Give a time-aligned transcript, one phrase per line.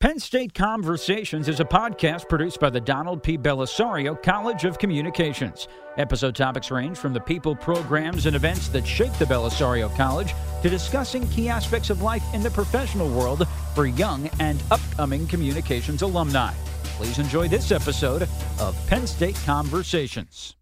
[0.00, 3.36] Penn State Conversations is a podcast produced by the Donald P.
[3.36, 5.66] Bellisario College of Communications.
[5.96, 10.68] Episode topics range from the people, programs, and events that shape the Bellisario College to
[10.68, 16.52] discussing key aspects of life in the professional world for young and upcoming communications alumni.
[16.96, 18.28] Please enjoy this episode
[18.60, 20.54] of Penn State Conversations.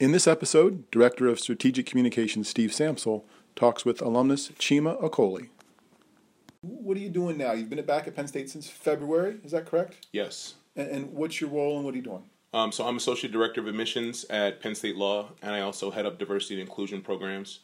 [0.00, 3.22] In this episode, Director of Strategic Communications Steve Sampsell
[3.56, 5.48] talks with alumnus Chima Okoli.
[6.62, 7.52] What are you doing now?
[7.52, 10.06] You've been back at Penn State since February, is that correct?
[10.12, 10.54] Yes.
[10.76, 12.22] And, and what's your role and what are you doing?
[12.54, 16.06] Um, so I'm Associate Director of Admissions at Penn State Law, and I also head
[16.06, 17.60] up diversity and inclusion programs.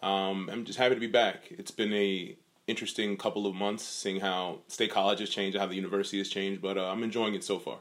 [0.00, 1.50] Um, I'm just happy to be back.
[1.50, 2.36] It's been a
[2.68, 6.62] interesting couple of months seeing how state college has changed, how the university has changed,
[6.62, 7.78] but uh, I'm enjoying it so far.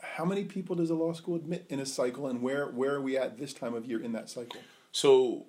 [0.00, 3.00] How many people does a law school admit in a cycle, and where, where are
[3.00, 4.60] we at this time of year in that cycle?
[4.92, 5.46] So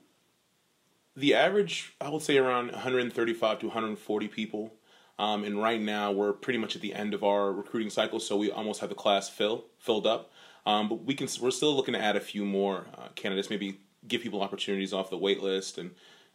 [1.18, 4.76] the average, I would say around 135 to 140 people.
[5.18, 8.38] Um, and right now we're pretty much at the end of our recruiting cycle, so
[8.38, 10.32] we almost have the class fill filled up.
[10.68, 13.80] Um, but we can we're still looking to add a few more uh, candidates, maybe
[14.08, 15.92] give people opportunities off the wait list, and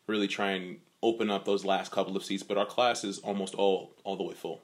[0.09, 2.43] really try and open up those last couple of seats.
[2.43, 4.63] But our class is almost all all the way full.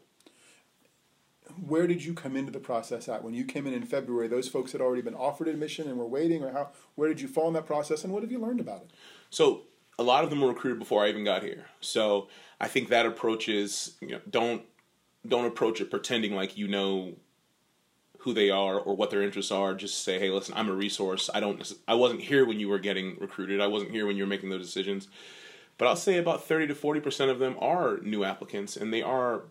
[1.64, 3.22] Where did you come into the process at?
[3.22, 6.08] When you came in in February, those folks had already been offered admission and were
[6.08, 6.70] waiting, or how?
[6.96, 8.90] Where did you fall in that process, and what have you learned about it?
[9.30, 9.62] So
[9.98, 11.66] a lot of them were recruited before I even got here.
[11.80, 12.28] So
[12.60, 14.62] I think that approach is you know don't
[15.26, 17.14] don't approach it pretending like you know
[18.20, 19.74] who they are or what their interests are.
[19.74, 21.30] Just say, hey, listen, I'm a resource.
[21.32, 21.72] I don't.
[21.86, 23.60] I wasn't here when you were getting recruited.
[23.60, 25.08] I wasn't here when you were making those decisions.
[25.76, 29.02] But I'll say about thirty to forty percent of them are new applicants, and they
[29.02, 29.42] are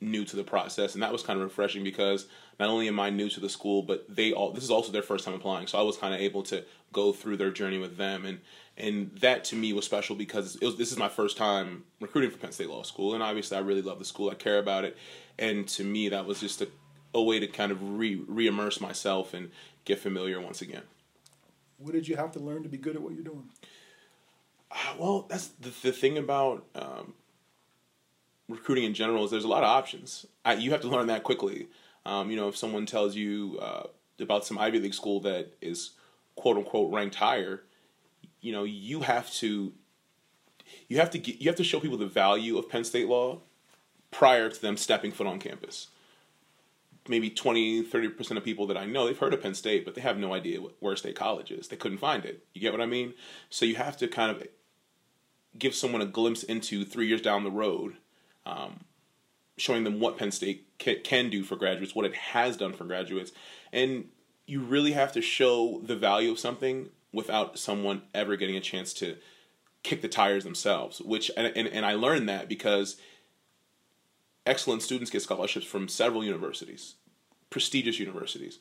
[0.00, 2.26] new to the process, and that was kind of refreshing because
[2.60, 5.02] not only am I new to the school, but they all this is also their
[5.02, 7.96] first time applying, so I was kind of able to go through their journey with
[7.96, 8.40] them, and
[8.76, 12.30] and that to me was special because it was, this is my first time recruiting
[12.30, 14.84] for Penn State Law School, and obviously I really love the school, I care about
[14.84, 14.96] it,
[15.38, 16.68] and to me that was just a,
[17.14, 19.50] a way to kind of re re-immerse myself and
[19.84, 20.82] get familiar once again.
[21.78, 23.48] What did you have to learn to be good at what you're doing?
[24.70, 27.14] Uh, well, that's the, the thing about um,
[28.48, 30.26] recruiting in general is there's a lot of options.
[30.44, 31.68] I, you have to learn that quickly.
[32.04, 33.84] Um, you know, if someone tells you uh,
[34.20, 35.92] about some Ivy League school that is
[36.36, 37.62] quote unquote ranked higher,
[38.40, 39.72] you know, you have to
[40.88, 43.40] you have to get, you have to show people the value of Penn State law
[44.10, 45.88] prior to them stepping foot on campus.
[47.08, 50.00] Maybe 20, 30% of people that I know, they've heard of Penn State, but they
[50.00, 51.68] have no idea what, where State College is.
[51.68, 52.44] They couldn't find it.
[52.52, 53.14] You get what I mean?
[53.48, 54.42] So you have to kind of
[55.56, 57.96] give someone a glimpse into three years down the road
[58.46, 58.80] um,
[59.58, 62.84] showing them what Penn State can, can do for graduates, what it has done for
[62.84, 63.32] graduates,
[63.72, 64.08] and
[64.46, 68.92] you really have to show the value of something without someone ever getting a chance
[68.94, 69.16] to
[69.82, 71.00] kick the tires themselves.
[71.00, 72.96] Which and and, and I learned that because
[74.46, 76.94] excellent students get scholarships from several universities,
[77.50, 78.60] prestigious universities.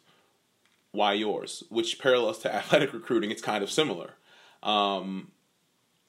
[0.92, 1.64] Why yours?
[1.70, 4.16] Which parallels to athletic recruiting, it's kind of similar.
[4.64, 5.32] Um,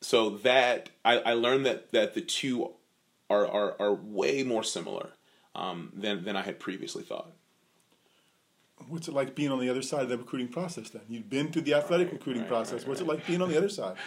[0.00, 2.72] so that I, I learned that that the two
[3.30, 5.10] are are, are way more similar
[5.54, 7.32] um, than than I had previously thought.
[8.88, 10.90] What's it like being on the other side of the recruiting process?
[10.90, 12.80] Then you've been through the athletic recruiting right, process.
[12.80, 13.96] Right, What's it like being on the other side?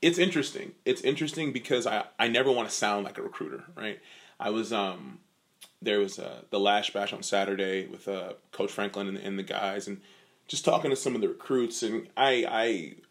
[0.00, 0.74] It's interesting.
[0.84, 3.98] It's interesting because I I never want to sound like a recruiter, right?
[4.38, 5.18] I was um
[5.80, 9.42] there was uh, the Lasch Bash on Saturday with uh, Coach Franklin and, and the
[9.42, 10.00] guys, and
[10.48, 12.44] just talking to some of the recruits, and I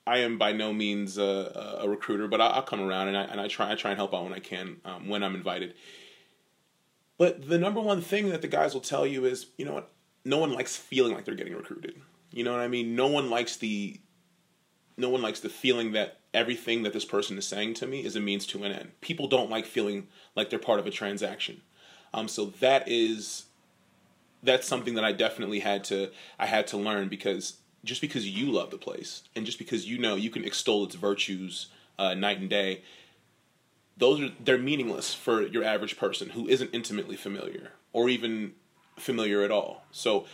[0.05, 3.17] I I am by no means a, a recruiter, but I, will come around and
[3.17, 5.35] I and I try I try and help out when I can um, when I'm
[5.35, 5.75] invited.
[7.17, 9.91] But the number one thing that the guys will tell you is, you know what,
[10.23, 11.99] no one likes feeling like they're getting recruited.
[12.31, 12.95] You know what I mean?
[12.95, 13.99] No one likes the
[14.97, 18.15] no one likes the feeling that everything that this person is saying to me is
[18.15, 18.91] a means to an end.
[19.01, 21.61] People don't like feeling like they're part of a transaction.
[22.13, 23.46] Um, so that is
[24.43, 28.51] that's something that I definitely had to I had to learn because just because you
[28.51, 31.67] love the place and just because you know you can extol its virtues
[31.97, 32.81] uh, night and day,
[33.97, 38.53] those are they're meaningless for your average person who isn't intimately familiar or even
[38.97, 39.83] familiar at all.
[39.91, 40.25] So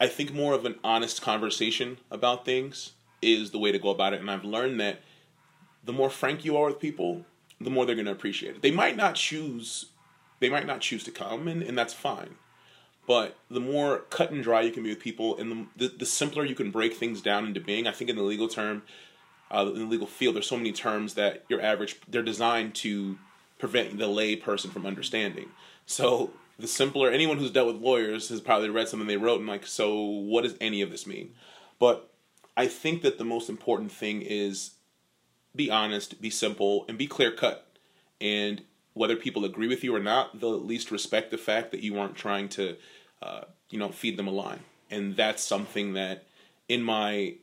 [0.00, 4.14] I think more of an honest conversation about things is the way to go about
[4.14, 4.20] it.
[4.20, 5.00] And I've learned that
[5.84, 7.24] the more frank you are with people,
[7.60, 8.62] the more they're going to appreciate it.
[8.62, 9.86] They might not choose,
[10.40, 12.36] they might not choose to come, and, and that's fine.
[13.10, 16.06] But the more cut and dry you can be with people, and the, the, the
[16.06, 18.84] simpler you can break things down into being, I think in the legal term,
[19.50, 23.18] uh, in the legal field, there's so many terms that your average, they're designed to
[23.58, 25.48] prevent the lay person from understanding.
[25.86, 29.48] So the simpler, anyone who's dealt with lawyers has probably read something they wrote and
[29.48, 31.34] like, so what does any of this mean?
[31.80, 32.12] But
[32.56, 34.74] I think that the most important thing is
[35.56, 37.66] be honest, be simple, and be clear cut.
[38.20, 38.62] And
[38.94, 41.98] whether people agree with you or not, they'll at least respect the fact that you
[41.98, 42.76] aren't trying to,
[43.22, 44.60] uh, you know, feed them a line.
[44.90, 46.24] And that's something that,
[46.68, 47.34] in my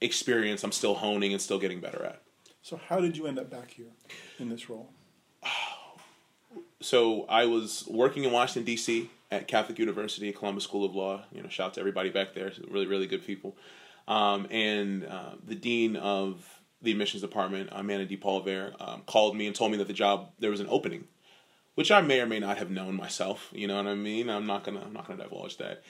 [0.00, 2.22] experience, I'm still honing and still getting better at.
[2.62, 3.92] So, how did you end up back here
[4.38, 4.90] in this role?
[6.80, 9.10] So, I was working in Washington, D.C.
[9.30, 11.22] at Catholic University, Columbus School of Law.
[11.32, 13.56] You know, shout out to everybody back there, really, really good people.
[14.06, 19.54] Um, and uh, the dean of the admissions department, Amanda DePaul um, called me and
[19.54, 21.04] told me that the job there was an opening,
[21.78, 23.50] which I may or may not have known myself.
[23.52, 24.28] You know what I mean?
[24.28, 25.84] I'm not gonna I'm not gonna divulge that.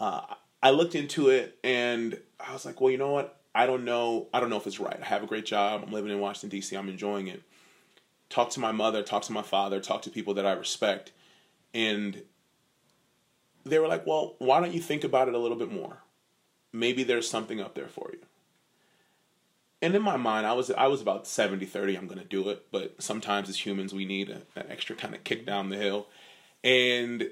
[0.00, 0.22] Uh,
[0.62, 3.38] I looked into it and I was like, well, you know what?
[3.54, 4.28] I don't know.
[4.32, 4.98] I don't know if it's right.
[4.98, 5.82] I have a great job.
[5.84, 6.74] I'm living in Washington D.C.
[6.74, 7.42] I'm enjoying it.
[8.30, 9.02] Talk to my mother.
[9.02, 9.80] Talk to my father.
[9.80, 11.12] Talk to people that I respect,
[11.74, 12.22] and
[13.66, 15.98] they were like, well, why don't you think about it a little bit more?
[16.72, 18.20] Maybe there's something up there for you
[19.80, 22.48] and in my mind i was i was about 70 30 i'm going to do
[22.48, 25.76] it but sometimes as humans we need a, that extra kind of kick down the
[25.76, 26.06] hill.
[26.64, 27.30] And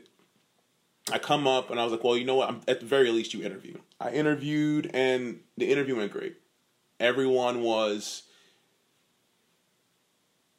[1.12, 2.48] i come up and i was like well you know what?
[2.48, 6.37] I'm, at the very least you interview i interviewed and the interview went great.
[6.98, 8.22] Everyone was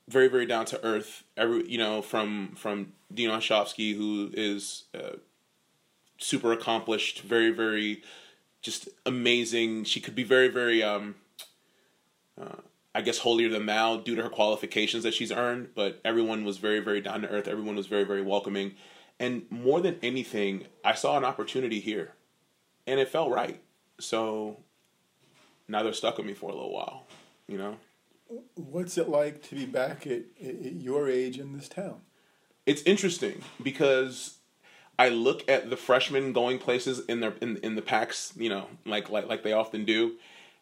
[0.08, 1.24] very very down to earth.
[1.36, 5.18] Every you know from from Dean Osofsky who is uh,
[6.18, 8.04] super accomplished very very
[8.62, 9.84] just amazing.
[9.84, 11.16] She could be very very um
[12.40, 12.62] uh,
[12.94, 16.58] I guess holier than thou due to her qualifications that she's earned, but everyone was
[16.58, 17.48] very, very down to earth.
[17.48, 18.76] Everyone was very, very welcoming.
[19.20, 22.14] And more than anything, I saw an opportunity here
[22.88, 23.62] and it felt right.
[24.00, 24.58] So
[25.68, 27.06] now they're stuck with me for a little while,
[27.48, 27.78] you know?
[28.56, 32.02] What's it like to be back at, at your age in this town?
[32.66, 34.38] It's interesting because
[35.00, 38.68] I look at the freshmen going places in their in, in the packs, you know,
[38.86, 40.16] like like like they often do,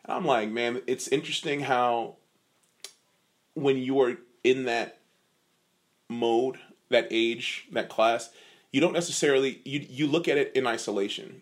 [0.08, 2.18] I'm like, man, it's interesting how
[3.54, 5.00] when you are in that
[6.10, 6.58] mode,
[6.90, 8.30] that age, that class,
[8.72, 11.42] you don't necessarily you you look at it in isolation.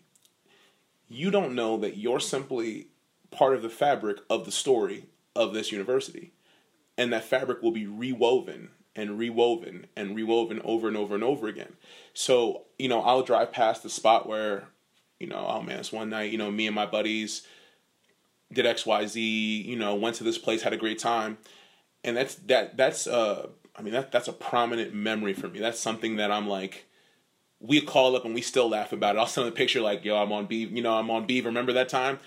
[1.08, 2.88] You don't know that you're simply
[3.30, 5.06] part of the fabric of the story
[5.36, 6.32] of this university.
[6.96, 11.48] And that fabric will be rewoven and rewoven and rewoven over and over and over
[11.48, 11.74] again.
[12.14, 14.68] So, you know, I'll drive past the spot where,
[15.18, 17.42] you know, oh man, it's one night, you know, me and my buddies
[18.54, 21.38] did XYZ, you know, went to this place, had a great time.
[22.02, 25.58] And that's that that's uh I mean that that's a prominent memory for me.
[25.58, 26.86] That's something that I'm like
[27.60, 29.18] we call up and we still laugh about it.
[29.18, 31.48] I'll send a picture like, yo, I'm on Beaver, you know, I'm on Beaver.
[31.48, 32.20] Remember that time?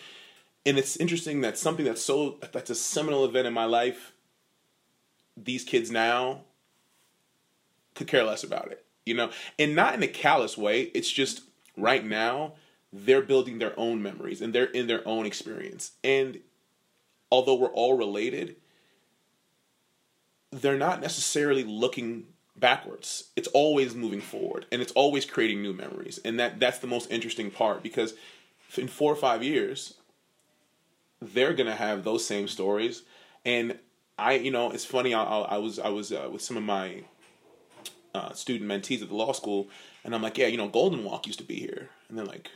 [0.66, 4.14] And it's interesting that something that's so that's a seminal event in my life,
[5.36, 6.42] these kids now
[7.94, 8.84] could care less about it.
[9.06, 9.30] You know?
[9.58, 10.84] And not in a callous way.
[10.94, 11.42] It's just
[11.78, 12.54] right now
[13.06, 15.92] they're building their own memories and they're in their own experience.
[16.04, 16.40] And
[17.32, 18.56] although we're all related,
[20.52, 23.30] they're not necessarily looking backwards.
[23.36, 26.20] It's always moving forward and it's always creating new memories.
[26.24, 28.14] And that that's the most interesting part because
[28.76, 29.94] in 4 or 5 years
[31.22, 33.04] they're going to have those same stories
[33.46, 33.78] and
[34.20, 37.04] I you know, it's funny I, I was I was uh, with some of my
[38.16, 39.70] uh, student mentees at the law school
[40.04, 42.50] and I'm like, "Yeah, you know, Golden Walk used to be here." And they're like,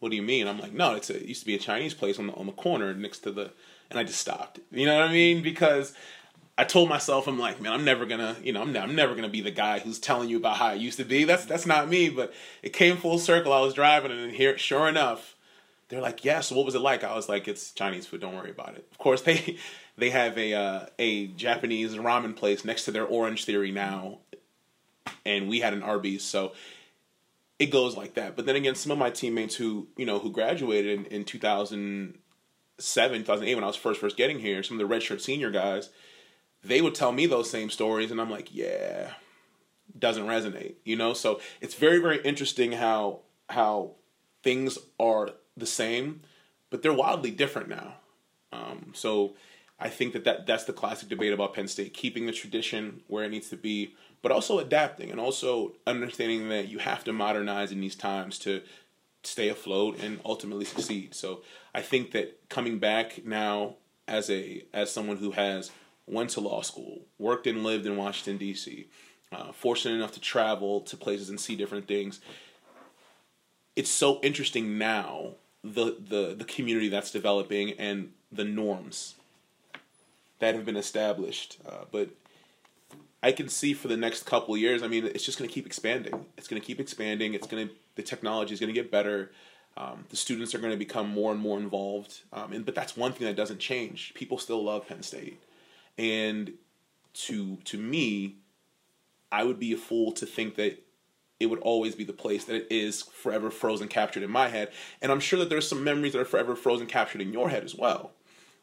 [0.00, 0.48] what do you mean?
[0.48, 2.46] I'm like, no, it's a, it used to be a Chinese place on the on
[2.46, 3.52] the corner next to the,
[3.90, 4.58] and I just stopped.
[4.72, 5.42] You know what I mean?
[5.42, 5.94] Because
[6.56, 9.28] I told myself, I'm like, man, I'm never gonna, you know, I'm, I'm never gonna
[9.28, 11.24] be the guy who's telling you about how it used to be.
[11.24, 12.08] That's that's not me.
[12.08, 12.32] But
[12.62, 13.52] it came full circle.
[13.52, 15.36] I was driving, and here, sure enough,
[15.88, 16.40] they're like, yeah.
[16.40, 17.04] So what was it like?
[17.04, 18.20] I was like, it's Chinese food.
[18.20, 18.86] Don't worry about it.
[18.90, 19.58] Of course, they
[19.96, 24.18] they have a uh, a Japanese ramen place next to their Orange Theory now,
[25.26, 26.24] and we had an Arby's.
[26.24, 26.52] So
[27.60, 28.34] it goes like that.
[28.34, 33.18] But then again, some of my teammates who you know who graduated in, in 2007,
[33.20, 35.90] 2008 when I was first first getting here, some of the redshirt senior guys,
[36.64, 39.10] they would tell me those same stories, and I'm like, yeah,
[39.96, 41.12] doesn't resonate, you know.
[41.12, 43.92] So it's very very interesting how how
[44.42, 46.22] things are the same,
[46.70, 47.96] but they're wildly different now.
[48.52, 49.34] Um, so
[49.78, 53.24] I think that, that that's the classic debate about Penn State, keeping the tradition where
[53.24, 57.72] it needs to be, but also adapting and also understanding that you have to modernize
[57.72, 58.62] in these times to
[59.22, 61.14] stay afloat and ultimately succeed.
[61.14, 61.42] So
[61.74, 63.76] I think that coming back now
[64.08, 65.70] as a as someone who has
[66.06, 68.88] went to law school, worked and lived in Washington D.C.,
[69.32, 72.20] uh, fortunate enough to travel to places and see different things.
[73.76, 79.14] It's so interesting now the the the community that's developing and the norms
[80.40, 81.58] that have been established.
[81.66, 82.08] Uh, but
[83.22, 84.82] I can see for the next couple years.
[84.82, 86.26] I mean, it's just going to keep expanding.
[86.38, 87.34] It's going to keep expanding.
[87.34, 89.30] It's going to the technology is going to get better.
[89.76, 92.20] Um, the students are going to become more and more involved.
[92.32, 94.14] Um, and but that's one thing that doesn't change.
[94.14, 95.40] People still love Penn State.
[95.98, 96.54] And
[97.12, 98.36] to to me,
[99.30, 100.82] I would be a fool to think that
[101.38, 104.70] it would always be the place that it is forever frozen captured in my head.
[105.00, 107.64] And I'm sure that there's some memories that are forever frozen captured in your head
[107.64, 108.12] as well.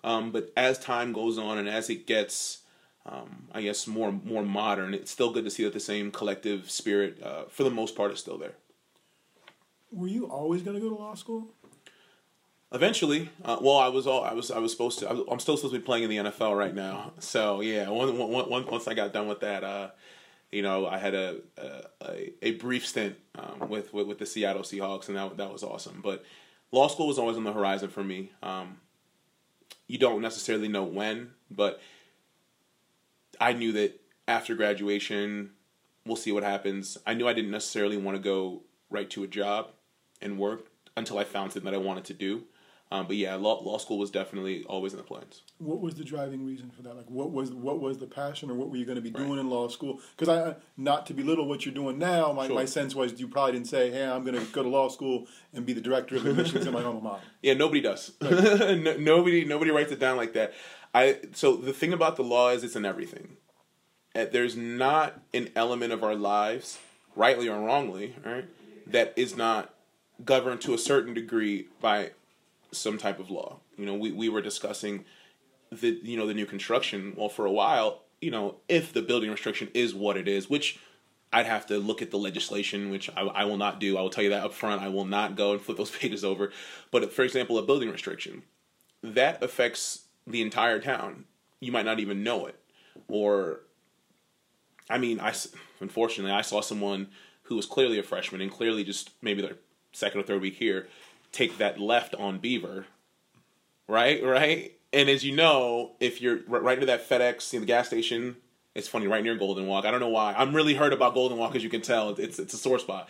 [0.04, 2.60] Um, but as time goes on and as it gets,
[3.08, 6.70] um, I guess, more more modern, it's still good to see that the same collective
[6.70, 8.54] spirit, uh, for the most part, is still there.
[9.92, 11.48] Were you always going to go to law school?
[12.74, 15.10] Eventually, uh, well, I was all I was I was supposed to.
[15.10, 17.14] I'm still supposed to be playing in the NFL right now.
[17.20, 19.92] So yeah, one, one, one, once I got done with that, uh,
[20.52, 21.38] you know, I had a
[22.02, 25.64] a, a brief stint um, with, with, with the Seattle Seahawks, and that that was
[25.64, 26.02] awesome.
[26.04, 26.26] But
[26.74, 28.32] law school was always on the horizon for me.
[28.44, 28.80] Um,
[29.88, 31.80] you don't necessarily know when, but
[33.40, 35.52] I knew that after graduation,
[36.06, 36.98] we'll see what happens.
[37.06, 39.70] I knew I didn't necessarily want to go right to a job
[40.22, 42.44] and work until I found something that I wanted to do.
[42.90, 45.42] Um, but yeah, law, law school was definitely always in the plans.
[45.58, 46.96] What was the driving reason for that?
[46.96, 49.32] Like, what was what was the passion, or what were you going to be doing
[49.32, 49.40] right.
[49.40, 50.00] in law school?
[50.16, 52.56] Because I, not to belittle what you're doing now, my, sure.
[52.56, 55.28] my sense was you probably didn't say, "Hey, I'm going to go to law school
[55.54, 58.14] and be the director of admissions in my alma mater." Yeah, nobody does.
[58.22, 58.80] Right.
[58.80, 60.54] no, nobody nobody writes it down like that.
[60.98, 63.38] I so the thing about the law is it's in everything.
[64.16, 66.80] Uh, there's not an element of our lives,
[67.16, 68.46] rightly or wrongly, right,
[68.88, 69.76] that is not
[70.26, 72.12] governed to a certain degree by
[72.72, 73.60] some type of law.
[73.78, 75.06] You know, we, we were discussing
[75.72, 77.14] the you know the new construction.
[77.16, 80.80] Well, for a while, you know, if the building restriction is what it is, which
[81.32, 84.00] I'd have to look at the legislation, which I, I will not do.
[84.00, 84.82] I will tell you that up front.
[84.82, 86.52] I will not go and flip those pages over.
[86.90, 88.42] But for example, a building restriction
[89.04, 91.26] that affects the entire town.
[91.60, 92.60] You might not even know it,
[93.08, 93.62] or
[94.90, 95.34] I mean, I
[95.80, 97.08] unfortunately I saw someone
[97.44, 99.56] who was clearly a freshman and clearly just maybe their
[99.92, 100.88] second or third week here
[101.32, 102.86] take that left on Beaver,
[103.88, 104.24] right?
[104.24, 104.74] Right?
[104.94, 108.38] And as you know, if you're right near that FedEx in the gas station,
[108.74, 109.86] it's funny, right near Golden Walk.
[109.86, 110.34] I don't know why.
[110.38, 112.12] I'm really hurt about Golden Walk, as you can tell.
[112.12, 113.10] It's it's a sore spot.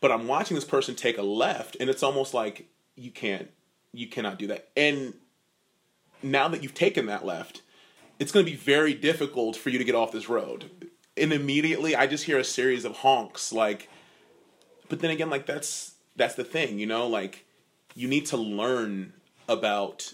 [0.00, 3.50] But I'm watching this person take a left, and it's almost like you can't,
[3.92, 4.68] you cannot do that.
[4.76, 5.14] And
[6.22, 7.62] now that you've taken that left,
[8.18, 10.70] it's going to be very difficult for you to get off this road.
[11.16, 13.88] And immediately, I just hear a series of honks, like.
[14.88, 17.44] But then again, like that's that's the thing, you know, like
[17.94, 19.12] you need to learn
[19.48, 20.12] about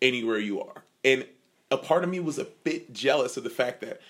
[0.00, 0.84] anywhere you are.
[1.04, 1.26] And
[1.70, 4.00] a part of me was a bit jealous of the fact that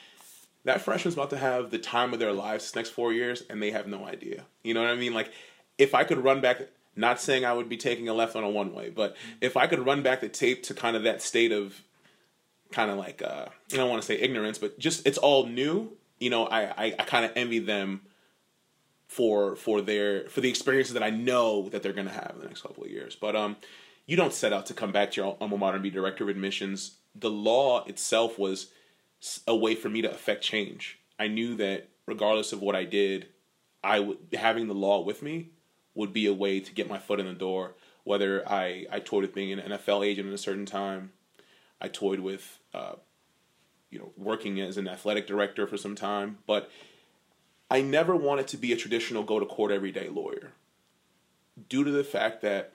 [0.64, 3.62] that freshman's about to have the time of their lives this next four years and
[3.62, 4.44] they have no idea.
[4.62, 5.14] You know what I mean?
[5.14, 5.32] Like
[5.78, 6.62] if I could run back
[6.98, 9.66] not saying I would be taking a left on a one way, but if I
[9.66, 11.80] could run back the tape to kind of that state of
[12.72, 15.92] kind of like uh, I don't want to say ignorance, but just it's all new.
[16.18, 18.02] You know, I I, I kind of envy them
[19.06, 22.40] for for their for the experiences that I know that they're going to have in
[22.40, 23.16] the next couple of years.
[23.16, 23.56] But um,
[24.06, 26.30] you don't set out to come back to your alma mater and be director of
[26.30, 26.96] admissions.
[27.14, 28.68] The law itself was
[29.46, 30.98] a way for me to affect change.
[31.18, 33.28] I knew that regardless of what I did,
[33.82, 35.50] I would having the law with me
[35.98, 37.74] would be a way to get my foot in the door.
[38.04, 41.10] Whether I I toyed with being an NFL agent at a certain time,
[41.80, 42.94] I toyed with uh,
[43.90, 46.70] you know working as an athletic director for some time, but
[47.68, 50.52] I never wanted to be a traditional go to court every day lawyer
[51.68, 52.72] due to the fact that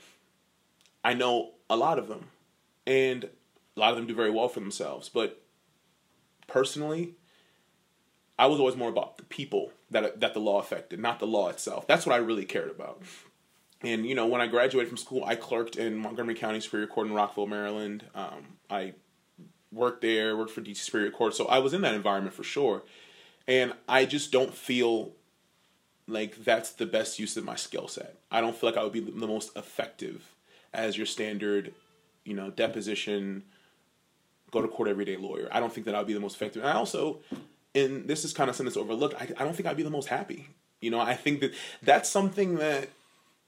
[1.01, 2.25] I know a lot of them
[2.85, 5.07] and a lot of them do very well for themselves.
[5.07, 5.41] But
[6.47, 7.15] personally,
[8.43, 11.47] I was always more about the people that that the law affected, not the law
[11.47, 11.87] itself.
[11.87, 13.01] That's what I really cared about.
[13.81, 17.07] And you know, when I graduated from school, I clerked in Montgomery County Superior Court
[17.07, 18.03] in Rockville, Maryland.
[18.13, 18.95] Um, I
[19.71, 22.83] worked there, worked for DC Superior Court, so I was in that environment for sure.
[23.47, 25.13] And I just don't feel
[26.05, 28.17] like that's the best use of my skill set.
[28.29, 30.35] I don't feel like I would be the most effective
[30.73, 31.73] as your standard,
[32.25, 33.43] you know, deposition,
[34.51, 35.47] go to court everyday lawyer.
[35.49, 36.61] I don't think that I would be the most effective.
[36.61, 37.19] And I also,
[37.75, 39.89] and this is kind of something that's overlooked, I, I don't think I'd be the
[39.89, 40.49] most happy.
[40.81, 42.89] You know, I think that that's something that,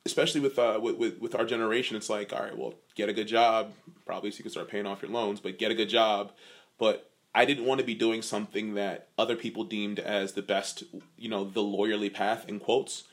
[0.06, 3.14] especially with, uh, with, with, with our generation, it's like, all right, well, get a
[3.14, 3.74] good job,
[4.06, 6.32] probably so you can start paying off your loans, but get a good job.
[6.78, 10.84] But I didn't want to be doing something that other people deemed as the best,
[11.18, 13.04] you know, the lawyerly path in quotes,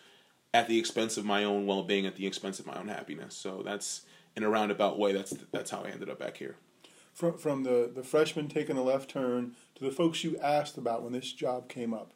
[0.55, 3.35] at the expense of my own well being, at the expense of my own happiness.
[3.35, 4.03] So that's
[4.37, 5.13] in a roundabout way.
[5.13, 6.57] That's that's how I ended up back here.
[7.13, 11.03] From from the the freshman taking a left turn to the folks you asked about
[11.03, 12.13] when this job came up,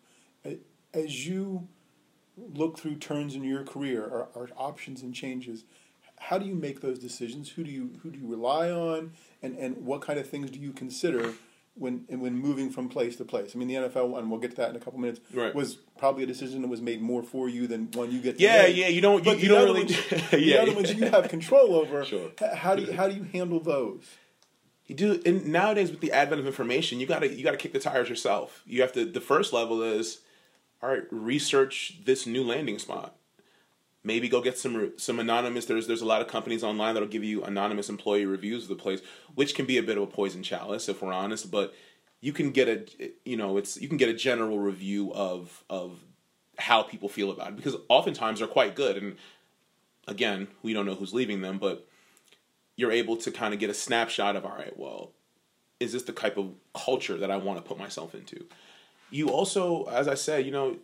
[0.95, 1.69] as you
[2.37, 5.65] look through turns in your career or, or options and changes,
[6.19, 7.51] how do you make those decisions?
[7.51, 9.13] Who do you who do you rely on,
[9.43, 11.35] and and what kind of things do you consider?
[11.79, 13.53] when when moving from place to place.
[13.55, 15.55] I mean, the NFL one, we'll get to that in a couple minutes, right.
[15.55, 18.41] was probably a decision that was made more for you than one you get.
[18.41, 18.77] yeah, make.
[18.77, 18.89] yeah.
[18.89, 19.25] You don't.
[19.25, 19.85] You, you don't really.
[19.85, 22.05] Ones, the other ones you have control over.
[22.07, 22.31] Sure.
[22.55, 24.05] How do you how do you handle those?
[24.87, 27.79] You do and nowadays with the advent of information you gotta you gotta kick the
[27.79, 28.63] tires yourself.
[28.67, 30.21] You have to the first level is
[30.83, 33.17] all right research this new landing spot.
[34.05, 37.25] Maybe go get some some anonymous there's there's a lot of companies online that'll give
[37.25, 39.01] you anonymous employee reviews of the place
[39.35, 41.75] which can be a bit of a poison chalice if we're honest but
[42.21, 45.99] you can get a you know it's you can get a general review of of
[46.59, 49.17] how people feel about it because oftentimes they're quite good and
[50.07, 51.89] again we don't know who's leaving them but
[52.77, 55.13] you're able to kind of get a snapshot of all right well
[55.79, 58.45] is this the type of culture that i want to put myself into?
[59.11, 60.77] You also as i said you know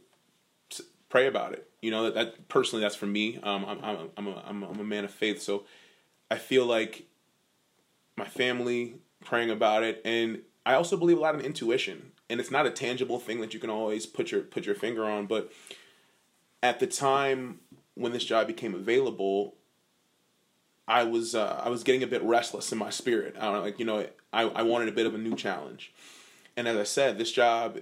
[1.12, 1.68] pray about it.
[1.82, 3.38] You know that, that personally that's for me.
[3.42, 5.64] Um, I'm, I'm, I'm, a, I'm, a, I'm a man of faith so
[6.32, 7.04] i feel like
[8.16, 12.50] my family praying about it and i also believe a lot in intuition and it's
[12.50, 15.52] not a tangible thing that you can always put your put your finger on but
[16.62, 17.60] at the time
[17.94, 19.54] when this job became available
[20.86, 23.36] I was uh, I was getting a bit restless in my spirit.
[23.38, 25.92] I don't like you know I I wanted a bit of a new challenge,
[26.56, 27.78] and as I said, this job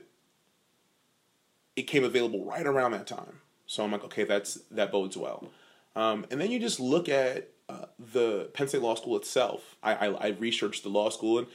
[1.77, 3.41] it came available right around that time.
[3.67, 5.49] So I'm like, okay, that's that bodes well.
[5.97, 9.77] Um, and then you just look at uh, the Penn State Law School itself.
[9.83, 11.47] I, I I researched the law school and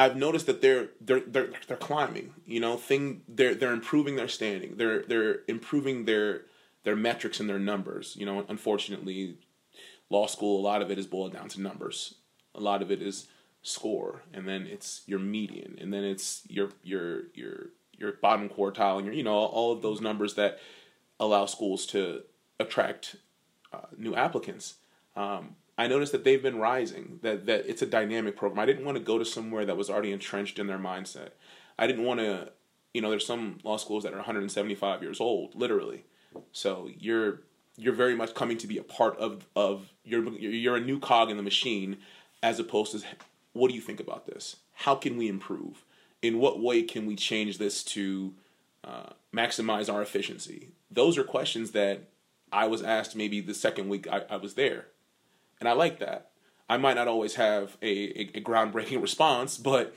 [0.00, 2.32] I've noticed that they're they're they're they're climbing.
[2.46, 4.76] You know, thing they're they're improving their standing.
[4.78, 6.46] They're they're improving their
[6.84, 8.16] their metrics and their numbers.
[8.18, 9.36] You know, unfortunately,
[10.10, 12.16] law school, a lot of it is boiled down to numbers.
[12.54, 13.28] A lot of it is
[13.62, 18.96] score, and then it's your median, and then it's your your your your bottom quartile,
[18.96, 20.58] and your you know all of those numbers that
[21.18, 22.22] allow schools to
[22.58, 23.16] attract
[23.72, 24.76] uh, new applicants.
[25.16, 27.20] Um, I noticed that they've been rising.
[27.22, 28.58] That that it's a dynamic program.
[28.58, 31.30] I didn't want to go to somewhere that was already entrenched in their mindset.
[31.78, 32.52] I didn't want to,
[32.92, 36.04] you know, there's some law schools that are 175 years old, literally.
[36.52, 37.40] So you're
[37.80, 41.30] you're very much coming to be a part of of you're you're a new cog
[41.30, 41.96] in the machine
[42.42, 43.02] as opposed to
[43.52, 44.56] what do you think about this?
[44.74, 45.84] How can we improve?
[46.22, 48.34] In what way can we change this to
[48.84, 50.68] uh, maximize our efficiency?
[50.90, 52.02] Those are questions that
[52.52, 54.86] i was asked maybe the second week i, I was there.
[55.58, 56.30] And i like that.
[56.68, 59.94] I might not always have a, a, a groundbreaking response but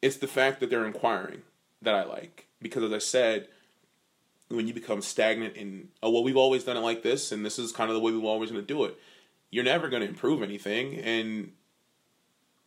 [0.00, 1.42] it's the fact that they're inquiring
[1.82, 2.46] that i like.
[2.60, 3.48] Because as i said
[4.48, 7.58] when you become stagnant in oh well we've always done it like this and this
[7.58, 8.96] is kind of the way we've always going to do it.
[9.50, 11.52] You're never going to improve anything and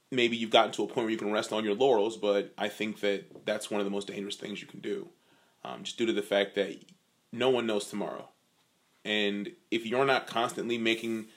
[0.09, 2.67] maybe you've gotten to a point where you can rest on your laurels but i
[2.67, 5.07] think that that's one of the most dangerous things you can do
[5.63, 6.75] um, just due to the fact that
[7.31, 8.29] no one knows tomorrow.
[9.03, 11.27] And if you're not constantly making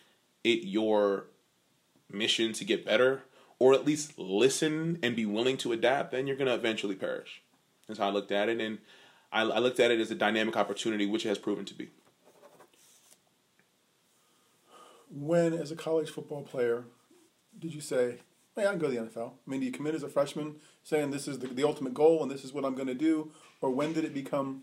[0.42, 1.26] it your
[2.10, 3.22] mission to get better
[3.58, 7.42] or at least listen and be willing to adapt then you're going to eventually perish
[7.88, 8.60] that's how i looked at it.
[8.60, 8.78] And
[9.34, 11.90] I, I looked at it as a dynamic opportunity, which it has proven to be.
[15.10, 16.84] When, as a college football player,
[17.58, 18.18] did you say,
[18.54, 19.32] hey, I can go to the NFL?
[19.32, 22.22] I mean, do you commit as a freshman saying this is the, the ultimate goal
[22.22, 23.32] and this is what I'm going to do?
[23.60, 24.62] Or when did it become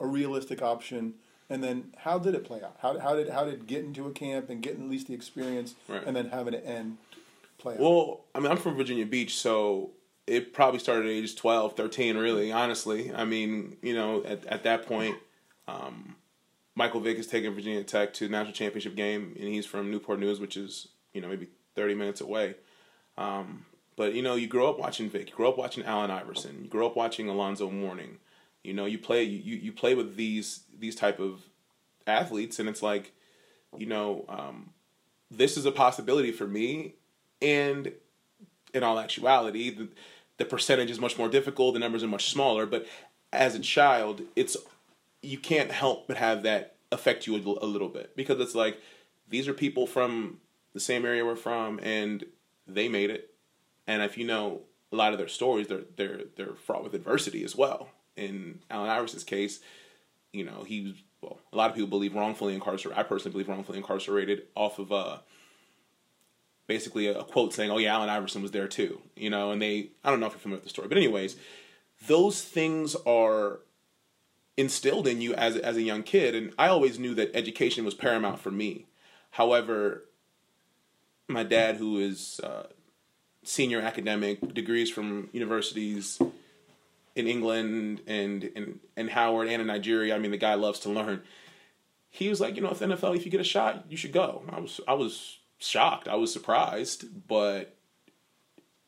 [0.00, 1.14] a realistic option?
[1.48, 2.76] And then how did it play out?
[2.80, 5.76] How, how did how did getting to a camp and getting at least the experience
[5.88, 6.02] right.
[6.04, 6.98] and then having it end
[7.56, 7.80] play out?
[7.80, 9.92] Well, I mean, I'm from Virginia Beach, so
[10.28, 13.12] it probably started at age 12, 13, really, honestly.
[13.14, 15.16] I mean, you know, at, at that point,
[15.66, 16.16] um,
[16.74, 20.20] Michael Vick has taken Virginia Tech to the national championship game, and he's from Newport
[20.20, 22.54] News, which is, you know, maybe 30 minutes away.
[23.16, 23.64] Um,
[23.96, 26.68] but, you know, you grow up watching Vick, you grow up watching Allen Iverson, you
[26.68, 28.18] grow up watching Alonzo Mourning.
[28.62, 31.42] You know, you play you, you play with these these type of
[32.06, 33.12] athletes, and it's like,
[33.76, 34.70] you know, um,
[35.30, 36.94] this is a possibility for me,
[37.40, 37.92] and
[38.74, 39.88] in all actuality,
[40.38, 42.86] the percentage is much more difficult, the numbers are much smaller, but
[43.32, 44.56] as a child, it's
[45.22, 48.80] you can't help but have that affect you a, little bit because it's like
[49.28, 50.38] these are people from
[50.72, 52.24] the same area we're from and
[52.66, 53.34] they made it.
[53.86, 57.44] And if you know a lot of their stories, they're they're they're fraught with adversity
[57.44, 57.90] as well.
[58.16, 59.60] In Allen Iverson's case,
[60.32, 62.98] you know, he well, a lot of people believe wrongfully incarcerated.
[62.98, 65.18] I personally believe wrongfully incarcerated off of uh
[66.68, 69.50] basically a, quote saying, "Oh yeah, Allen Iverson was there too," you know.
[69.50, 71.34] And they, I don't know if you're familiar with the story, but anyways,
[72.06, 73.60] those things are
[74.56, 77.94] instilled in you as as a young kid, and I always knew that education was
[77.94, 78.86] paramount for me.
[79.32, 80.04] However,
[81.26, 82.68] my dad, who is uh,
[83.42, 86.20] senior academic, degrees from universities
[87.16, 90.14] in England and in and Howard and in Nigeria.
[90.14, 91.22] I mean, the guy loves to learn.
[92.10, 94.42] He was like, you know, if NFL, if you get a shot, you should go.
[94.48, 96.08] I was I was shocked.
[96.08, 97.76] I was surprised, but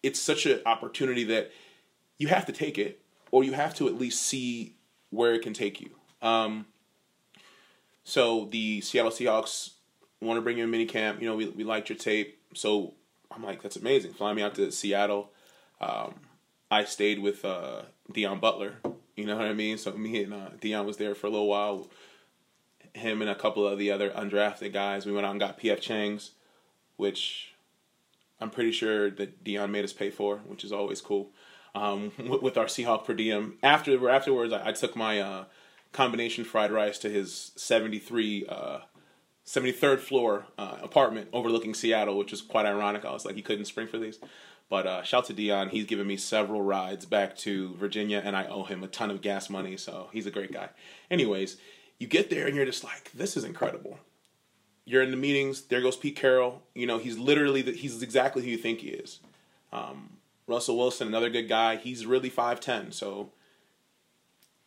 [0.02, 1.50] it's such an opportunity that
[2.18, 4.76] you have to take it, or you have to at least see
[5.10, 5.90] where it can take you.
[6.22, 6.66] Um,
[8.04, 9.70] so the Seattle Seahawks
[10.20, 11.20] want to bring you a mini camp.
[11.20, 12.94] You know, we we liked your tape, so
[13.30, 14.12] I'm like, that's amazing.
[14.12, 15.32] Fly me out to Seattle.
[15.80, 16.14] Um,
[16.70, 18.74] I stayed with uh, Deon Butler.
[19.16, 19.78] You know what I mean?
[19.78, 21.88] So me and uh, Deon was there for a little while.
[22.94, 25.06] Him and a couple of the other undrafted guys.
[25.06, 26.32] We went out and got PF Chang's,
[27.00, 27.54] which
[28.40, 31.30] I'm pretty sure that Deon made us pay for, which is always cool.
[31.74, 33.58] Um, with, our Seahawk per diem.
[33.62, 35.44] After afterwards, I, I took my uh,
[35.92, 38.78] combination fried rice to his 73 uh,
[39.46, 43.04] 73rd floor uh, apartment overlooking Seattle, which is quite ironic.
[43.04, 44.18] I was like, he couldn't spring for these.
[44.68, 48.46] But uh, shout to Deon, He's given me several rides back to Virginia, and I
[48.46, 50.68] owe him a ton of gas money, so he's a great guy.
[51.10, 51.56] Anyways,
[51.98, 53.98] you get there and you're just like, this is incredible.
[54.90, 55.62] You're in the meetings.
[55.62, 56.62] There goes Pete Carroll.
[56.74, 59.20] You know, he's literally the, he's exactly who you think he is.
[59.72, 60.16] Um,
[60.48, 61.76] Russell Wilson, another good guy.
[61.76, 63.30] He's really five ten, so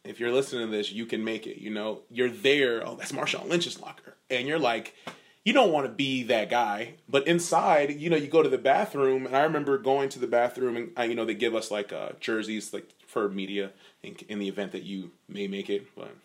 [0.05, 1.57] if you're listening to this, you can make it.
[1.57, 2.87] You know, you're there.
[2.87, 4.95] Oh, that's Marshawn Lynch's locker, and you're like,
[5.43, 6.93] you don't want to be that guy.
[7.09, 10.27] But inside, you know, you go to the bathroom, and I remember going to the
[10.27, 14.15] bathroom, and I, you know, they give us like uh, jerseys, like for media, in,
[14.29, 15.93] in the event that you may make it.
[15.97, 16.15] But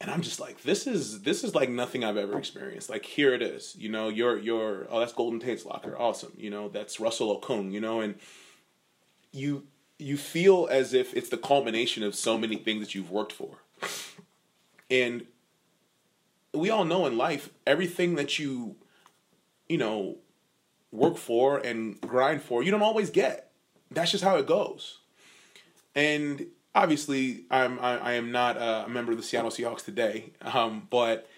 [0.00, 2.90] and I'm just like, this is this is like nothing I've ever experienced.
[2.90, 6.32] Like here it is, you know, you're you're oh that's Golden Tate's locker, awesome.
[6.36, 8.16] You know, that's Russell Okung, you know, and
[9.32, 9.66] you
[9.98, 13.62] you feel as if it's the culmination of so many things that you've worked for.
[14.90, 15.26] And
[16.52, 18.76] we all know in life, everything that you,
[19.68, 20.18] you know,
[20.92, 23.50] work for and grind for, you don't always get.
[23.90, 24.98] That's just how it goes.
[25.94, 26.46] And
[26.76, 31.28] obviously, I'm I, I am not a member of the Seattle Seahawks today, um, but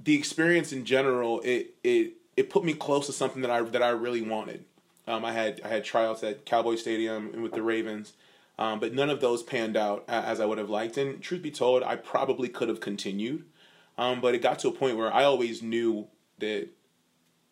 [0.00, 3.82] the experience in general, it it it put me close to something that I that
[3.82, 4.64] I really wanted.
[5.06, 8.12] Um, I had I had tryouts at Cowboy Stadium and with the Ravens,
[8.58, 10.98] um, but none of those panned out as I would have liked.
[10.98, 13.44] And truth be told, I probably could have continued,
[13.96, 16.08] um, but it got to a point where I always knew
[16.40, 16.68] that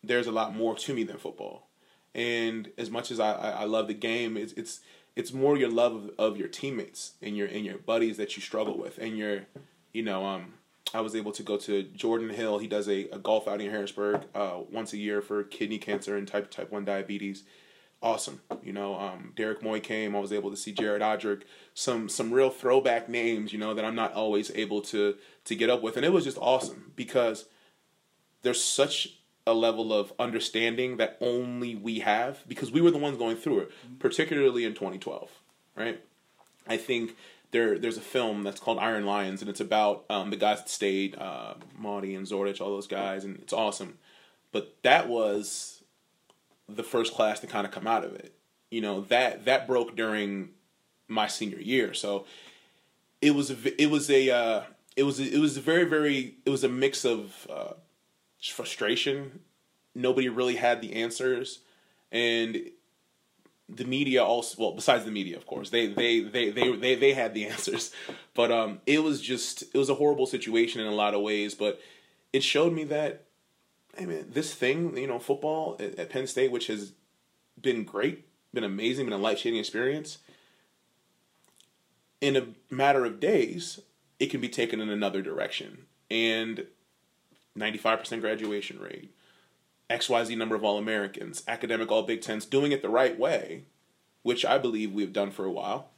[0.03, 1.67] there's a lot more to me than football.
[2.13, 4.81] And as much as I, I love the game, it's it's
[5.17, 8.41] it's more your love of, of your teammates and your and your buddies that you
[8.41, 9.41] struggle with, and your
[9.91, 10.53] you know um
[10.93, 12.59] I was able to go to Jordan Hill.
[12.59, 16.15] He does a, a golf outing in Harrisburg uh, once a year for kidney cancer
[16.15, 17.43] and type type one diabetes.
[18.01, 18.97] Awesome, you know.
[18.99, 20.15] Um, Derek Moye came.
[20.15, 21.41] I was able to see Jared Odrick.
[21.73, 25.69] Some some real throwback names, you know, that I'm not always able to to get
[25.69, 27.45] up with, and it was just awesome because
[28.43, 29.16] there's such
[29.47, 33.61] a level of understanding that only we have because we were the ones going through
[33.61, 35.31] it, particularly in 2012,
[35.75, 36.03] right?
[36.67, 37.15] I think
[37.51, 40.69] there there's a film that's called Iron Lions, and it's about um, the guys that
[40.69, 43.97] stayed, uh, Mauti and Zordich, all those guys, and it's awesome.
[44.51, 45.81] But that was
[46.67, 48.33] the first class to kind of come out of it.
[48.69, 50.49] You know that that broke during
[51.07, 52.25] my senior year, so
[53.21, 54.63] it was a, it was a uh,
[54.97, 57.73] it was a, it was a very very it was a mix of uh,
[58.51, 59.39] frustration.
[59.95, 61.59] Nobody really had the answers,
[62.11, 62.69] and
[63.69, 67.13] the media also well besides the media of course they they they they they, they
[67.13, 67.91] had the answers.
[68.33, 71.53] But um it was just it was a horrible situation in a lot of ways.
[71.53, 71.81] But
[72.31, 73.25] it showed me that
[73.97, 76.93] hey man this thing you know football at, at penn state which has
[77.59, 80.19] been great been amazing been a life-changing experience
[82.21, 83.79] in a matter of days
[84.19, 85.85] it can be taken in another direction.
[86.09, 86.65] And
[87.57, 89.11] 95% graduation rate
[89.89, 93.63] XYZ number of All Americans, academic All Big Tens, doing it the right way,
[94.21, 95.89] which I believe we've done for a while,